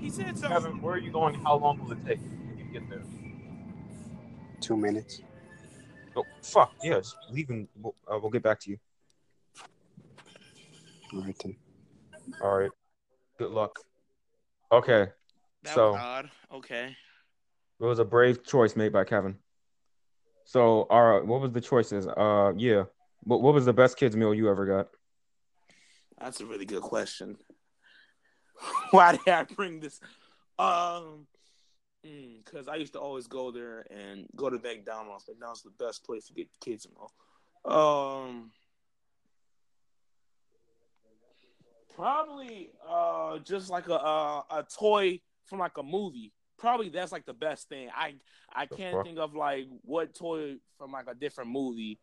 [0.00, 0.48] He said something.
[0.48, 1.34] Kevin, where are you going?
[1.34, 3.02] How long will it take when you get there?
[4.60, 5.20] Two minutes.
[6.16, 6.72] Oh, fuck.
[6.82, 8.78] Yeah, just leave and we'll, uh, we'll get back to you.
[11.12, 11.56] All right then.
[12.40, 12.70] All right.
[13.38, 13.78] Good luck.
[14.72, 15.08] Okay.
[15.62, 16.30] That so was odd.
[16.54, 16.96] Okay.
[17.80, 19.36] it was a brave choice made by Kevin.
[20.44, 22.06] So, all right, what was the choices?
[22.06, 22.84] Uh, yeah.
[23.24, 24.88] What what was the best kids meal you ever got?
[26.22, 27.36] That's a really good question.
[28.92, 30.00] Why did I bring this?
[30.56, 31.26] Um,
[32.02, 35.24] because I used to always go there and go to McDonald's.
[35.28, 38.22] McDonald's is the best place to get kids and all.
[38.24, 38.52] Um,
[41.94, 46.32] probably uh just like a a, a toy from like a movie.
[46.58, 47.88] Probably that's like the best thing.
[47.94, 48.14] I
[48.52, 51.98] I can't think of like what toy from like a different movie,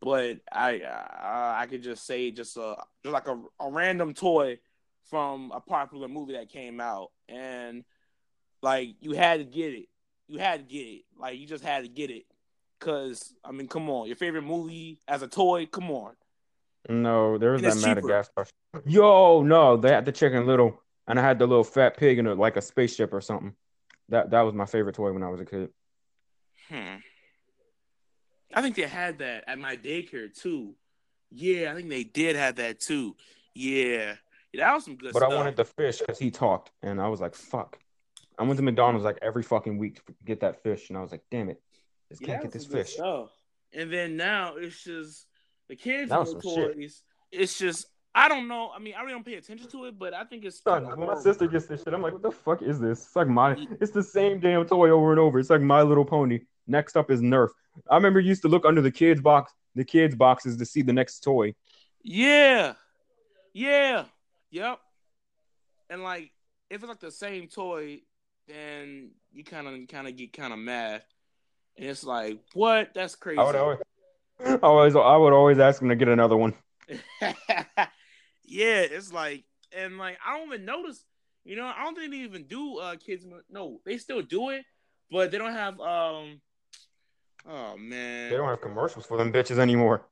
[0.00, 4.58] but I uh, I could just say just a just like a, a random toy
[5.10, 7.84] from a popular movie that came out, and
[8.62, 9.88] like you had to get it.
[10.28, 11.02] You had to get it.
[11.18, 12.24] Like you just had to get it.
[12.80, 15.66] Cause I mean, come on, your favorite movie as a toy?
[15.66, 16.12] Come on.
[16.88, 18.00] No, there was And that cheaper.
[18.02, 18.46] Madagascar.
[18.84, 22.26] Yo, no, they had the chicken little, and I had the little fat pig in
[22.26, 23.54] it, like a spaceship or something.
[24.10, 25.70] That that was my favorite toy when I was a kid.
[26.68, 26.96] Hmm.
[28.54, 30.74] I think they had that at my daycare too.
[31.30, 33.16] Yeah, I think they did have that too.
[33.54, 34.14] Yeah,
[34.52, 35.20] yeah that was some good stuff.
[35.20, 35.32] But stuff.
[35.32, 37.78] I wanted the fish because he talked, and I was like, "Fuck."
[38.38, 41.10] I went to McDonald's like every fucking week to get that fish, and I was
[41.10, 41.60] like, "Damn it,
[42.08, 43.30] just Yeah, can't get this was some good fish." stuff.
[43.72, 45.26] And then now it's just
[45.68, 47.02] the kids That the toys.
[47.32, 48.70] It's just I don't know.
[48.74, 51.08] I mean, I really don't pay attention to it, but I think it's Son, when
[51.08, 53.56] my sister gets this shit, I'm like, "What the fuck is this?" It's like my,
[53.80, 55.40] it's the same damn toy over and over.
[55.40, 56.40] It's like My Little Pony.
[56.66, 57.48] Next up is Nerf.
[57.90, 60.82] I remember you used to look under the kids box, the kids boxes to see
[60.82, 61.54] the next toy.
[62.02, 62.74] Yeah.
[63.52, 64.04] Yeah.
[64.50, 64.78] Yep.
[65.90, 66.30] And like
[66.70, 68.00] if it's like the same toy,
[68.48, 71.02] then you kind of kind of get kind of mad.
[71.76, 72.92] And it's like, what?
[72.94, 73.38] That's crazy.
[73.38, 73.78] I would always,
[74.40, 76.54] I always, I would always ask him to get another one.
[77.20, 77.86] yeah,
[78.44, 79.44] it's like
[79.76, 81.04] and like I don't even notice,
[81.44, 84.64] you know, I don't think they even do uh kids no, they still do it,
[85.10, 86.40] but they don't have um
[87.48, 88.30] oh man.
[88.30, 90.06] They don't have commercials for them bitches anymore.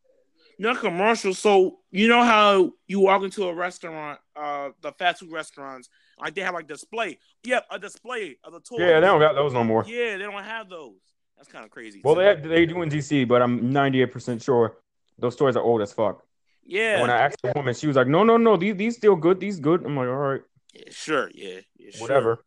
[0.58, 1.38] No commercials.
[1.38, 5.88] So you know how you walk into a restaurant, uh, the fast food restaurants,
[6.20, 7.18] like they have like display.
[7.44, 8.80] Yep, a display of the toys.
[8.80, 9.84] Yeah, they don't got those no more.
[9.86, 10.94] Yeah, they don't have those.
[11.36, 12.00] That's kind of crazy.
[12.04, 12.20] Well, too.
[12.20, 14.76] they have, they do in DC, but I'm 98% sure
[15.18, 16.22] those toys are old as fuck.
[16.64, 17.00] yeah.
[17.00, 19.40] When I asked the woman, she was like, "No, no, no, these these still good.
[19.40, 21.30] These good." I'm like, "All right, yeah, sure.
[21.34, 22.02] Yeah, yeah sure.
[22.02, 22.44] whatever."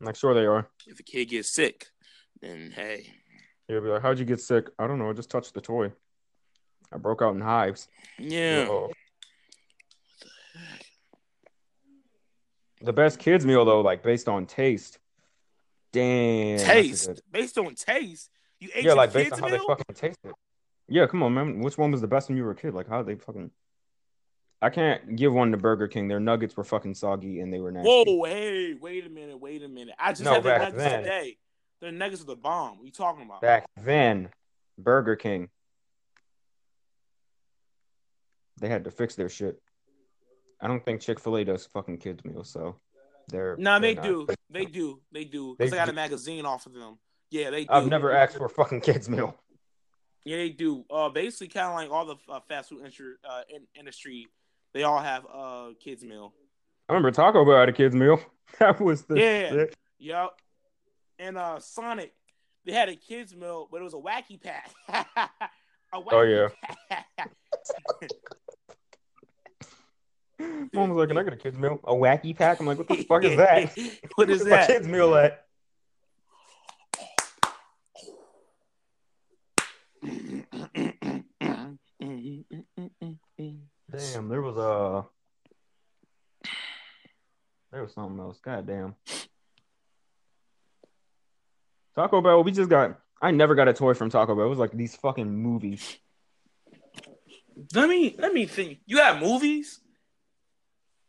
[0.00, 1.86] I'm like, "Sure they are." If a kid gets sick,
[2.40, 3.06] then hey,
[3.68, 5.08] He'll be like, "How'd you get sick?" I don't know.
[5.10, 5.92] I just touched the toy.
[6.92, 7.88] I broke out in hives.
[8.18, 8.66] yeah.
[8.68, 8.90] Uh-oh.
[12.80, 14.98] The best kids meal though, like based on taste.
[15.92, 16.58] Damn.
[16.58, 18.30] taste based on taste.
[18.58, 19.58] You ate Yeah, like based on how meal?
[19.58, 20.32] they fucking taste it.
[20.88, 21.60] Yeah, come on, man.
[21.60, 22.74] Which one was the best when you were a kid?
[22.74, 23.50] Like how they fucking.
[24.60, 26.06] I can't give one to Burger King.
[26.08, 27.88] Their nuggets were fucking soggy and they were nasty.
[27.88, 29.94] Whoa, hey, wait a minute, wait a minute.
[29.98, 31.02] I just No, had the nuggets then.
[31.02, 31.36] today.
[31.82, 32.78] The nuggets are the bomb.
[32.78, 33.40] What you talking about?
[33.42, 34.30] Back then,
[34.78, 35.48] Burger King.
[38.60, 39.60] They had to fix their shit.
[40.60, 42.76] I don't think Chick Fil A does fucking kids meals, so
[43.28, 43.56] they're.
[43.58, 44.28] No, they they're do.
[44.48, 45.00] They do.
[45.10, 45.56] They do.
[45.58, 46.98] They Because I got a magazine off of them.
[47.32, 47.72] Yeah, they do.
[47.72, 49.36] I've never asked for a fucking kids meal.
[50.24, 50.84] Yeah, they do.
[50.88, 54.28] Uh, basically, kind of like all the uh, fast food industry, uh, in- industry,
[54.72, 56.32] they all have uh kids meal.
[56.88, 58.20] I remember Taco Bell had a kids meal.
[58.58, 59.48] That was the Yeah.
[59.50, 59.74] shit.
[59.98, 60.30] Yep.
[61.18, 62.12] And uh, Sonic,
[62.64, 64.70] they had a kids meal, but it was a wacky pack.
[64.88, 66.48] a wacky Oh, yeah.
[70.72, 71.78] Mom was like, "Can I get a kids meal?
[71.84, 73.78] A wacky pack?" I'm like, "What the fuck is that?
[74.16, 74.66] what is that?
[74.66, 75.46] kids meal at?"
[83.90, 85.04] Damn, there was a.
[87.70, 88.38] There was something else.
[88.40, 88.94] God damn.
[91.94, 92.42] Taco Bell.
[92.42, 92.98] We just got.
[93.20, 94.46] I never got a toy from Taco Bell.
[94.46, 95.96] It was like these fucking movies.
[97.74, 98.78] let me let me think.
[98.86, 99.80] You have movies?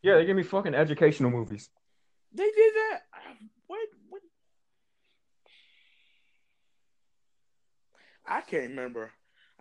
[0.02, 1.70] Yeah, they give me fucking educational movies.
[2.34, 3.00] They did that.
[3.68, 3.80] What?
[4.10, 4.22] What?
[8.28, 9.12] I can't remember.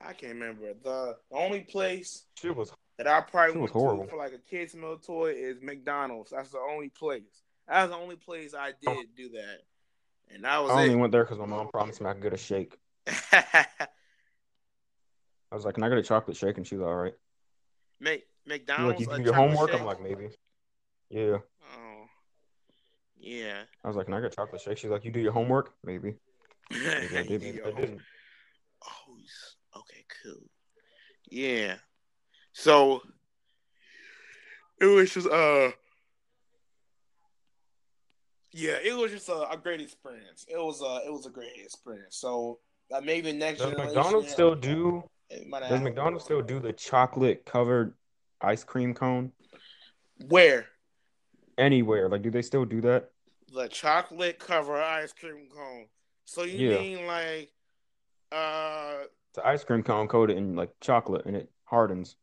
[0.05, 0.75] I can't remember.
[0.83, 2.73] The only place Shit was.
[2.99, 4.05] that I probably went horrible.
[4.05, 6.31] to for like a kids meal toy is McDonald's.
[6.31, 7.43] That's the only place.
[7.69, 9.05] That's the only place I did oh.
[9.17, 9.59] do that,
[10.33, 10.97] and that was I only it.
[10.97, 12.79] went there because my mom promised me I could get a shake.
[13.33, 13.77] I
[15.51, 17.15] was like, "Can I get a chocolate shake?" And she was all right.
[18.05, 19.07] She's McDonald's.
[19.07, 19.81] like, "You do your homework?" shake?
[19.81, 20.29] I'm like, "Maybe."
[21.11, 21.39] Yeah.
[21.63, 22.05] oh,
[23.19, 23.63] yeah.
[23.85, 25.75] I was like, "Can I get a chocolate shake?" She's like, "You do your homework?"
[25.85, 26.15] Maybe.
[26.71, 27.43] Maybe I did.
[27.43, 28.01] Maybe I didn't.
[28.85, 29.17] Oh,
[29.81, 30.43] okay, cool.
[31.31, 31.77] Yeah.
[32.53, 33.03] So
[34.81, 35.71] it was just uh
[38.53, 40.47] yeah, it was just a, a great experience.
[40.49, 42.17] It was uh it was a great experience.
[42.17, 42.59] So
[42.93, 45.05] uh, maybe next Does McDonald's still do?
[45.31, 47.95] Does McDonald's still do the chocolate covered
[48.41, 49.33] ice cream cone?
[50.29, 50.67] Where
[51.59, 52.09] Anywhere.
[52.09, 53.11] Like, do they still do that?
[53.53, 55.87] the chocolate covered ice cream cone.
[56.25, 56.79] So you Yeah.
[56.79, 57.53] mean like
[58.31, 62.17] uh It's an ice cream cone coated in like chocolate and it hardens.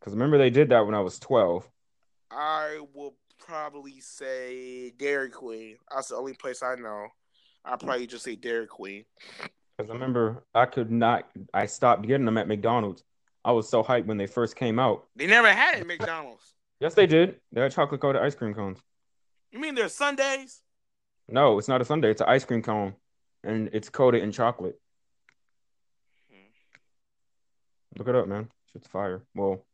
[0.00, 1.68] Because remember they did that when I was 12.
[2.30, 3.14] I will
[3.48, 5.76] probably say Dairy Queen.
[5.92, 7.08] That's the only place I know.
[7.64, 9.04] I'll probably just say Dairy Queen.
[9.76, 13.04] Because I remember I could not, I stopped getting them at McDonald's.
[13.44, 15.06] I was so hyped when they first came out.
[15.16, 16.54] They never had it at McDonald's.
[16.80, 17.36] Yes, they did.
[17.52, 18.78] They had chocolate coated ice cream cones.
[19.50, 20.60] You mean there's Sundays?
[21.28, 22.10] No, it's not a Sunday.
[22.10, 22.94] It's an ice cream cone,
[23.42, 24.78] and it's coated in chocolate.
[27.96, 28.48] Look it up, man.
[28.72, 29.22] Shit's fire.
[29.34, 29.64] Well,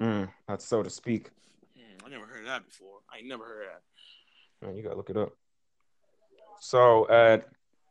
[0.00, 1.30] mm, that's so to speak.
[1.76, 2.98] Hmm, I never heard of that before.
[3.12, 3.68] I ain't never heard of
[4.60, 4.66] that.
[4.66, 5.32] Man, you gotta look it up.
[6.60, 7.46] So at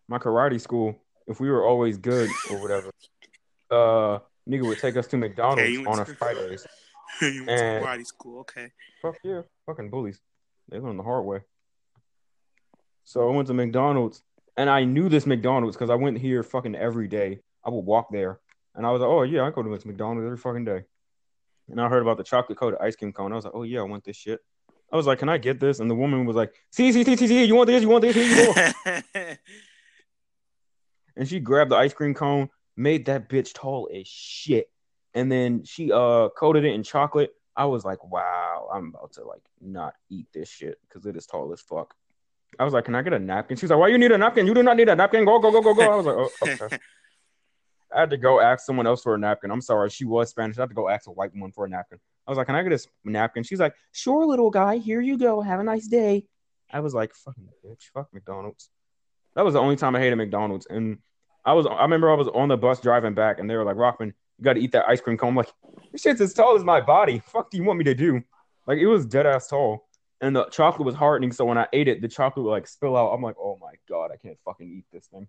[0.07, 0.95] my karate school,
[1.27, 2.91] if we were always good or whatever,
[3.71, 6.65] uh, nigga would take us to McDonald's Okay, on a to- Fridays.
[7.21, 8.71] you went And- to karate school, okay.
[9.01, 10.19] Fuck yeah, fucking bullies.
[10.69, 11.39] They learn the hard way.
[13.05, 14.21] So I went to McDonald's,
[14.57, 17.39] and I knew this McDonald's because I went here fucking every day.
[17.65, 18.39] I would walk there,
[18.75, 20.83] and I was like, oh yeah, I go to this McDonald's every fucking day.
[21.69, 23.31] And I heard about the chocolate coated ice cream cone.
[23.31, 24.39] I was like, oh yeah, I want this shit.
[24.91, 25.79] I was like, can I get this?
[25.79, 27.81] And the woman was like, see, see, see, see, see, you want this?
[27.81, 28.15] You want this?
[28.15, 29.33] Here you go.
[31.17, 34.69] and she grabbed the ice cream cone, made that bitch tall as shit,
[35.13, 37.31] and then she uh coated it in chocolate.
[37.55, 41.25] I was like, wow, I'm about to like not eat this shit because it is
[41.25, 41.95] tall as fuck.
[42.59, 43.57] I was like, can I get a napkin?
[43.57, 44.47] She's like, why you need a napkin?
[44.47, 45.25] You do not need a napkin.
[45.25, 45.91] Go, go, go, go, go.
[45.91, 46.77] I was like, oh, okay.
[47.95, 49.51] I had to go ask someone else for a napkin.
[49.51, 50.57] I'm sorry, she was Spanish.
[50.57, 51.99] I had to go ask a white woman for a napkin.
[52.27, 53.43] I was like, can I get a napkin?
[53.43, 54.77] She's like, sure, little guy.
[54.77, 55.41] Here you go.
[55.41, 56.25] Have a nice day.
[56.71, 58.69] I was like, fucking bitch, fuck McDonald's.
[59.35, 60.67] That was the only time I hated McDonald's.
[60.69, 60.97] And
[61.45, 63.77] I was, I remember I was on the bus driving back, and they were like,
[63.77, 65.29] Rockman, you got to eat that ice cream cone.
[65.29, 65.51] I'm like,
[65.91, 67.19] this shit's as tall as my body.
[67.25, 68.21] Fuck, do you want me to do?
[68.65, 69.87] Like, it was dead ass tall,
[70.19, 71.31] and the chocolate was hardening.
[71.31, 73.13] So when I ate it, the chocolate would like spill out.
[73.13, 75.27] I'm like, oh my god, I can't fucking eat this thing.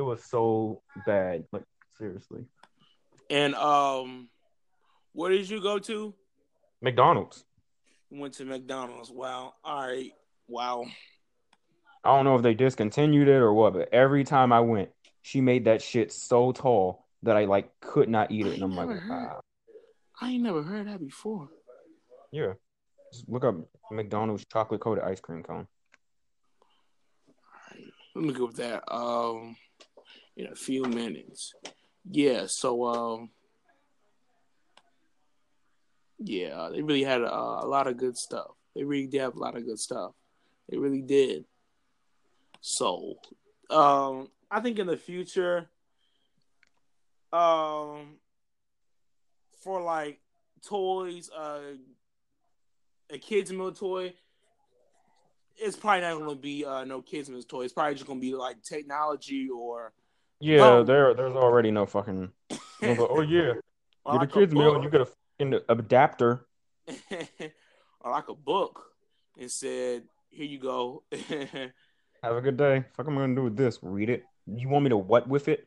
[0.00, 1.44] It was so bad.
[1.52, 1.64] Like,
[1.98, 2.46] seriously.
[3.28, 4.30] and um
[5.12, 6.14] where did you go to?
[6.80, 7.44] McDonald's.
[8.10, 9.10] Went to McDonald's.
[9.10, 9.52] Wow.
[9.62, 10.12] All right.
[10.48, 10.86] Wow.
[12.02, 14.88] I don't know if they discontinued it or what, but every time I went,
[15.20, 18.54] she made that shit so tall that I like could not eat it.
[18.54, 19.28] And I'm like, heard.
[19.32, 19.40] ah,
[20.18, 21.50] I ain't never heard that before.
[22.32, 22.54] yeah.
[23.12, 23.56] Just look up
[23.90, 25.66] McDonald's chocolate coated ice cream cone.
[28.14, 28.82] Let me go with that.
[28.90, 29.56] Um,
[30.40, 31.54] in a few minutes.
[32.10, 32.46] Yeah.
[32.46, 33.30] So um,
[36.18, 38.50] yeah, they really had a, a lot of good stuff.
[38.74, 40.12] They really did have a lot of good stuff.
[40.68, 41.44] They really did.
[42.60, 43.14] So,
[43.70, 45.68] um, I think in the future,
[47.32, 48.16] um,
[49.62, 50.20] for like
[50.66, 51.60] toys, uh,
[53.10, 54.12] a kids meal toy,
[55.56, 57.62] it's probably not going to be uh, no kids meal toy.
[57.62, 59.92] It's probably just going to be like technology or
[60.40, 60.84] Yeah, Oh.
[60.84, 62.30] there there's already no fucking.
[62.48, 63.52] but- oh yeah,
[64.04, 66.46] or get a like kids meal and you get a fucking adapter.
[68.00, 68.82] or like a book
[69.38, 71.04] and said, "Here you go."
[72.22, 72.84] Have a good day.
[72.94, 73.78] Fuck, am I gonna do with this?
[73.82, 74.24] Read it.
[74.46, 75.66] You want me to what with it?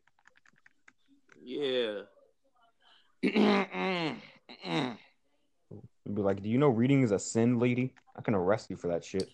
[1.44, 2.02] yeah.
[3.22, 4.18] You'd
[6.16, 7.94] be like, do you know reading is a sin, lady?
[8.16, 9.30] I can arrest you for that shit.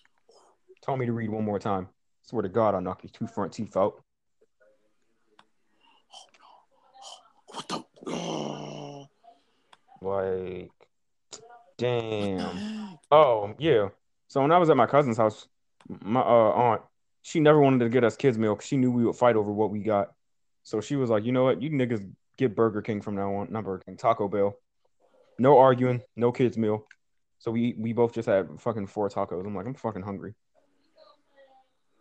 [0.82, 1.88] Tell me to read one more time.
[2.22, 4.02] Swear to God, I'll knock your two front teeth out.
[7.60, 8.12] What the?
[8.12, 9.08] Oh,
[10.02, 10.70] Like,
[11.76, 12.98] damn.
[13.10, 13.88] Oh yeah.
[14.28, 15.46] So when I was at my cousin's house,
[15.88, 16.82] my uh, aunt,
[17.22, 19.52] she never wanted to get us kids meal because she knew we would fight over
[19.52, 20.12] what we got.
[20.62, 22.08] So she was like, you know what, you niggas
[22.38, 24.54] get Burger King from now on, not Burger King, Taco Bell.
[25.38, 26.86] No arguing, no kids meal.
[27.38, 29.44] So we we both just had fucking four tacos.
[29.44, 30.34] I'm like, I'm fucking hungry.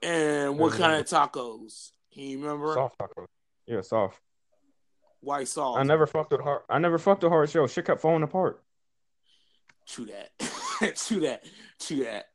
[0.02, 1.92] And what kind of tacos?
[2.14, 2.74] Can you remember?
[2.74, 3.28] Soft tacos.
[3.66, 4.20] Yeah, soft.
[5.22, 5.78] White sauce.
[5.78, 6.62] I never fucked with hard.
[6.70, 7.68] I never fucked with hard shell.
[7.68, 8.64] Shit kept falling apart.
[9.86, 10.96] True that.
[10.96, 11.44] True that.
[11.80, 12.28] True that.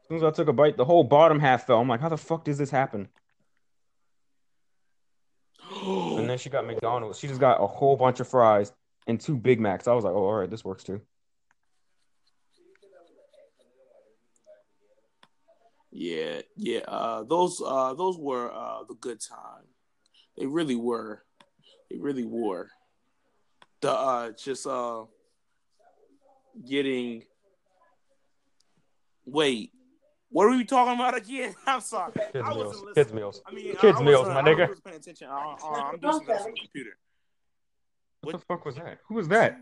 [0.00, 1.80] As soon as I took a bite, the whole bottom half fell.
[1.80, 3.08] I'm like, how the fuck does this happen?
[5.84, 7.18] And then she got McDonald's.
[7.18, 8.72] She just got a whole bunch of fries
[9.08, 9.88] and two Big Macs.
[9.88, 11.00] I was like, oh, all right, this works too.
[15.90, 16.80] Yeah, yeah.
[16.88, 19.64] Uh, those uh, those were uh, the good time.
[20.38, 21.22] They really were.
[21.92, 22.70] They really were.
[23.82, 25.04] The uh, just uh,
[26.66, 27.24] getting.
[29.26, 29.72] Wait,
[30.30, 31.54] what are we talking about again?
[31.66, 32.12] I'm sorry.
[32.32, 32.84] Kids I meals.
[32.94, 33.42] Kids meals.
[33.46, 34.68] I mean, Kids I, I meals, my I nigga.
[34.68, 35.28] wasn't paying attention.
[35.30, 36.90] I, I, I'm doing something else on the computer.
[38.22, 38.98] What, What- the fuck was that?
[39.08, 39.58] Who was that?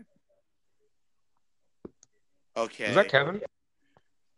[2.55, 2.85] Okay.
[2.85, 3.41] Is that Kevin?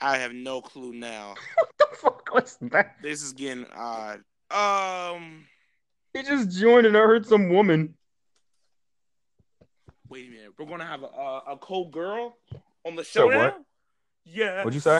[0.01, 1.35] I have no clue now.
[1.57, 2.95] What the fuck was that?
[3.01, 4.21] This is getting odd.
[4.51, 5.45] Um,
[6.13, 7.95] He just joined and I heard some woman.
[10.09, 10.51] wait a minute.
[10.57, 12.37] We're gonna have a a, a cold girl
[12.85, 13.33] on the So show what?
[13.35, 13.65] now.
[14.25, 14.57] Yeah.
[14.63, 14.99] What'd you say?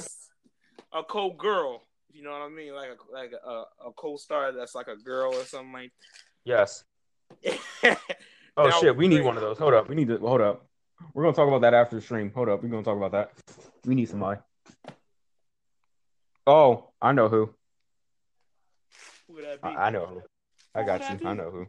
[0.94, 1.84] A cold girl.
[2.12, 2.74] You know what I mean?
[2.74, 5.92] Like a like a, a co-star that's like a girl or something like.
[6.46, 6.84] Yes.
[8.56, 9.26] Oh That shit, we need great.
[9.26, 9.58] one of those.
[9.58, 10.68] Hold up, we need to hold up.
[11.16, 12.32] We're gonna talk about that after the stream.
[12.36, 13.32] Hold up, we're gonna talk about that.
[13.84, 14.40] We need somebody.
[16.46, 17.50] Oh, I know who.
[19.28, 19.70] Who would that be?
[19.70, 20.22] I, I know who.
[20.76, 21.28] I got you.
[21.28, 21.38] I be?
[21.38, 21.68] know who.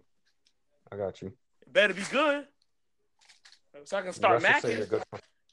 [0.91, 1.33] I got you.
[1.63, 2.47] It better be good.
[3.85, 4.77] So I can start Let's macking.
[4.79, 5.03] you're good.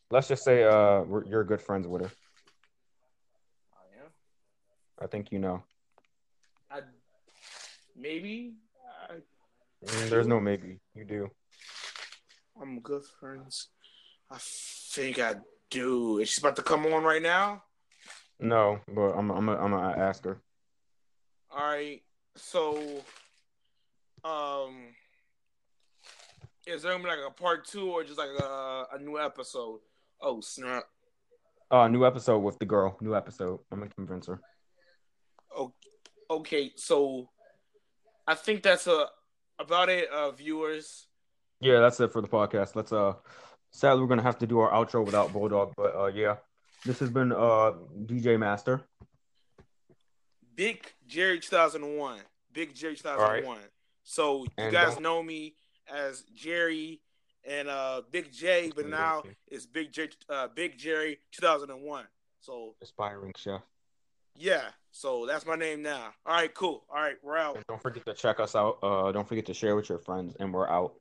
[0.10, 2.12] Let's just say uh you're good friends with her.
[3.74, 4.12] I am.
[5.02, 5.64] I think you know.
[6.70, 6.82] I
[7.95, 8.54] maybe
[9.10, 9.16] I,
[9.84, 10.80] Mm, There's no maybe.
[10.93, 11.30] You do.
[12.62, 13.70] I'm good friends.
[14.30, 15.36] I think I
[15.70, 16.20] do.
[16.20, 17.64] Is she about to come on right now?
[18.39, 20.39] No, but I'm I'm I'm gonna ask her.
[21.52, 22.02] All right.
[22.36, 23.04] So,
[24.24, 24.76] um,
[26.67, 29.80] is there gonna be like a part two or just like a, a new episode?
[30.22, 30.84] Oh snap!
[31.69, 32.97] Uh, new episode with the girl.
[33.01, 33.59] New episode.
[33.72, 34.39] I'm gonna convince her.
[36.30, 37.30] Okay, so
[38.26, 39.07] I think that's uh
[39.59, 41.07] about it, uh, viewers.
[41.59, 42.76] Yeah, that's it for the podcast.
[42.76, 43.15] Let's uh
[43.72, 46.38] sadly we're gonna have to do our outro without Bulldog, but uh yeah.
[46.86, 47.74] This has been uh
[48.05, 48.82] DJ Master.
[50.55, 52.19] Big Jerry 2001.
[52.53, 53.57] Big Jerry 2001.
[54.12, 55.55] So you And guys don't- know me
[55.88, 56.99] as Jerry
[57.45, 62.05] and uh Big J, but now it's Big J uh Big Jerry 2001.
[62.41, 63.62] So Aspiring chef.
[64.36, 66.14] yeah, so that's my name now.
[66.26, 66.84] All right, cool.
[66.89, 67.55] All right, we're out.
[67.55, 68.80] And don't forget to check us out.
[68.84, 70.93] Uh don't forget to share with your friends and we're out.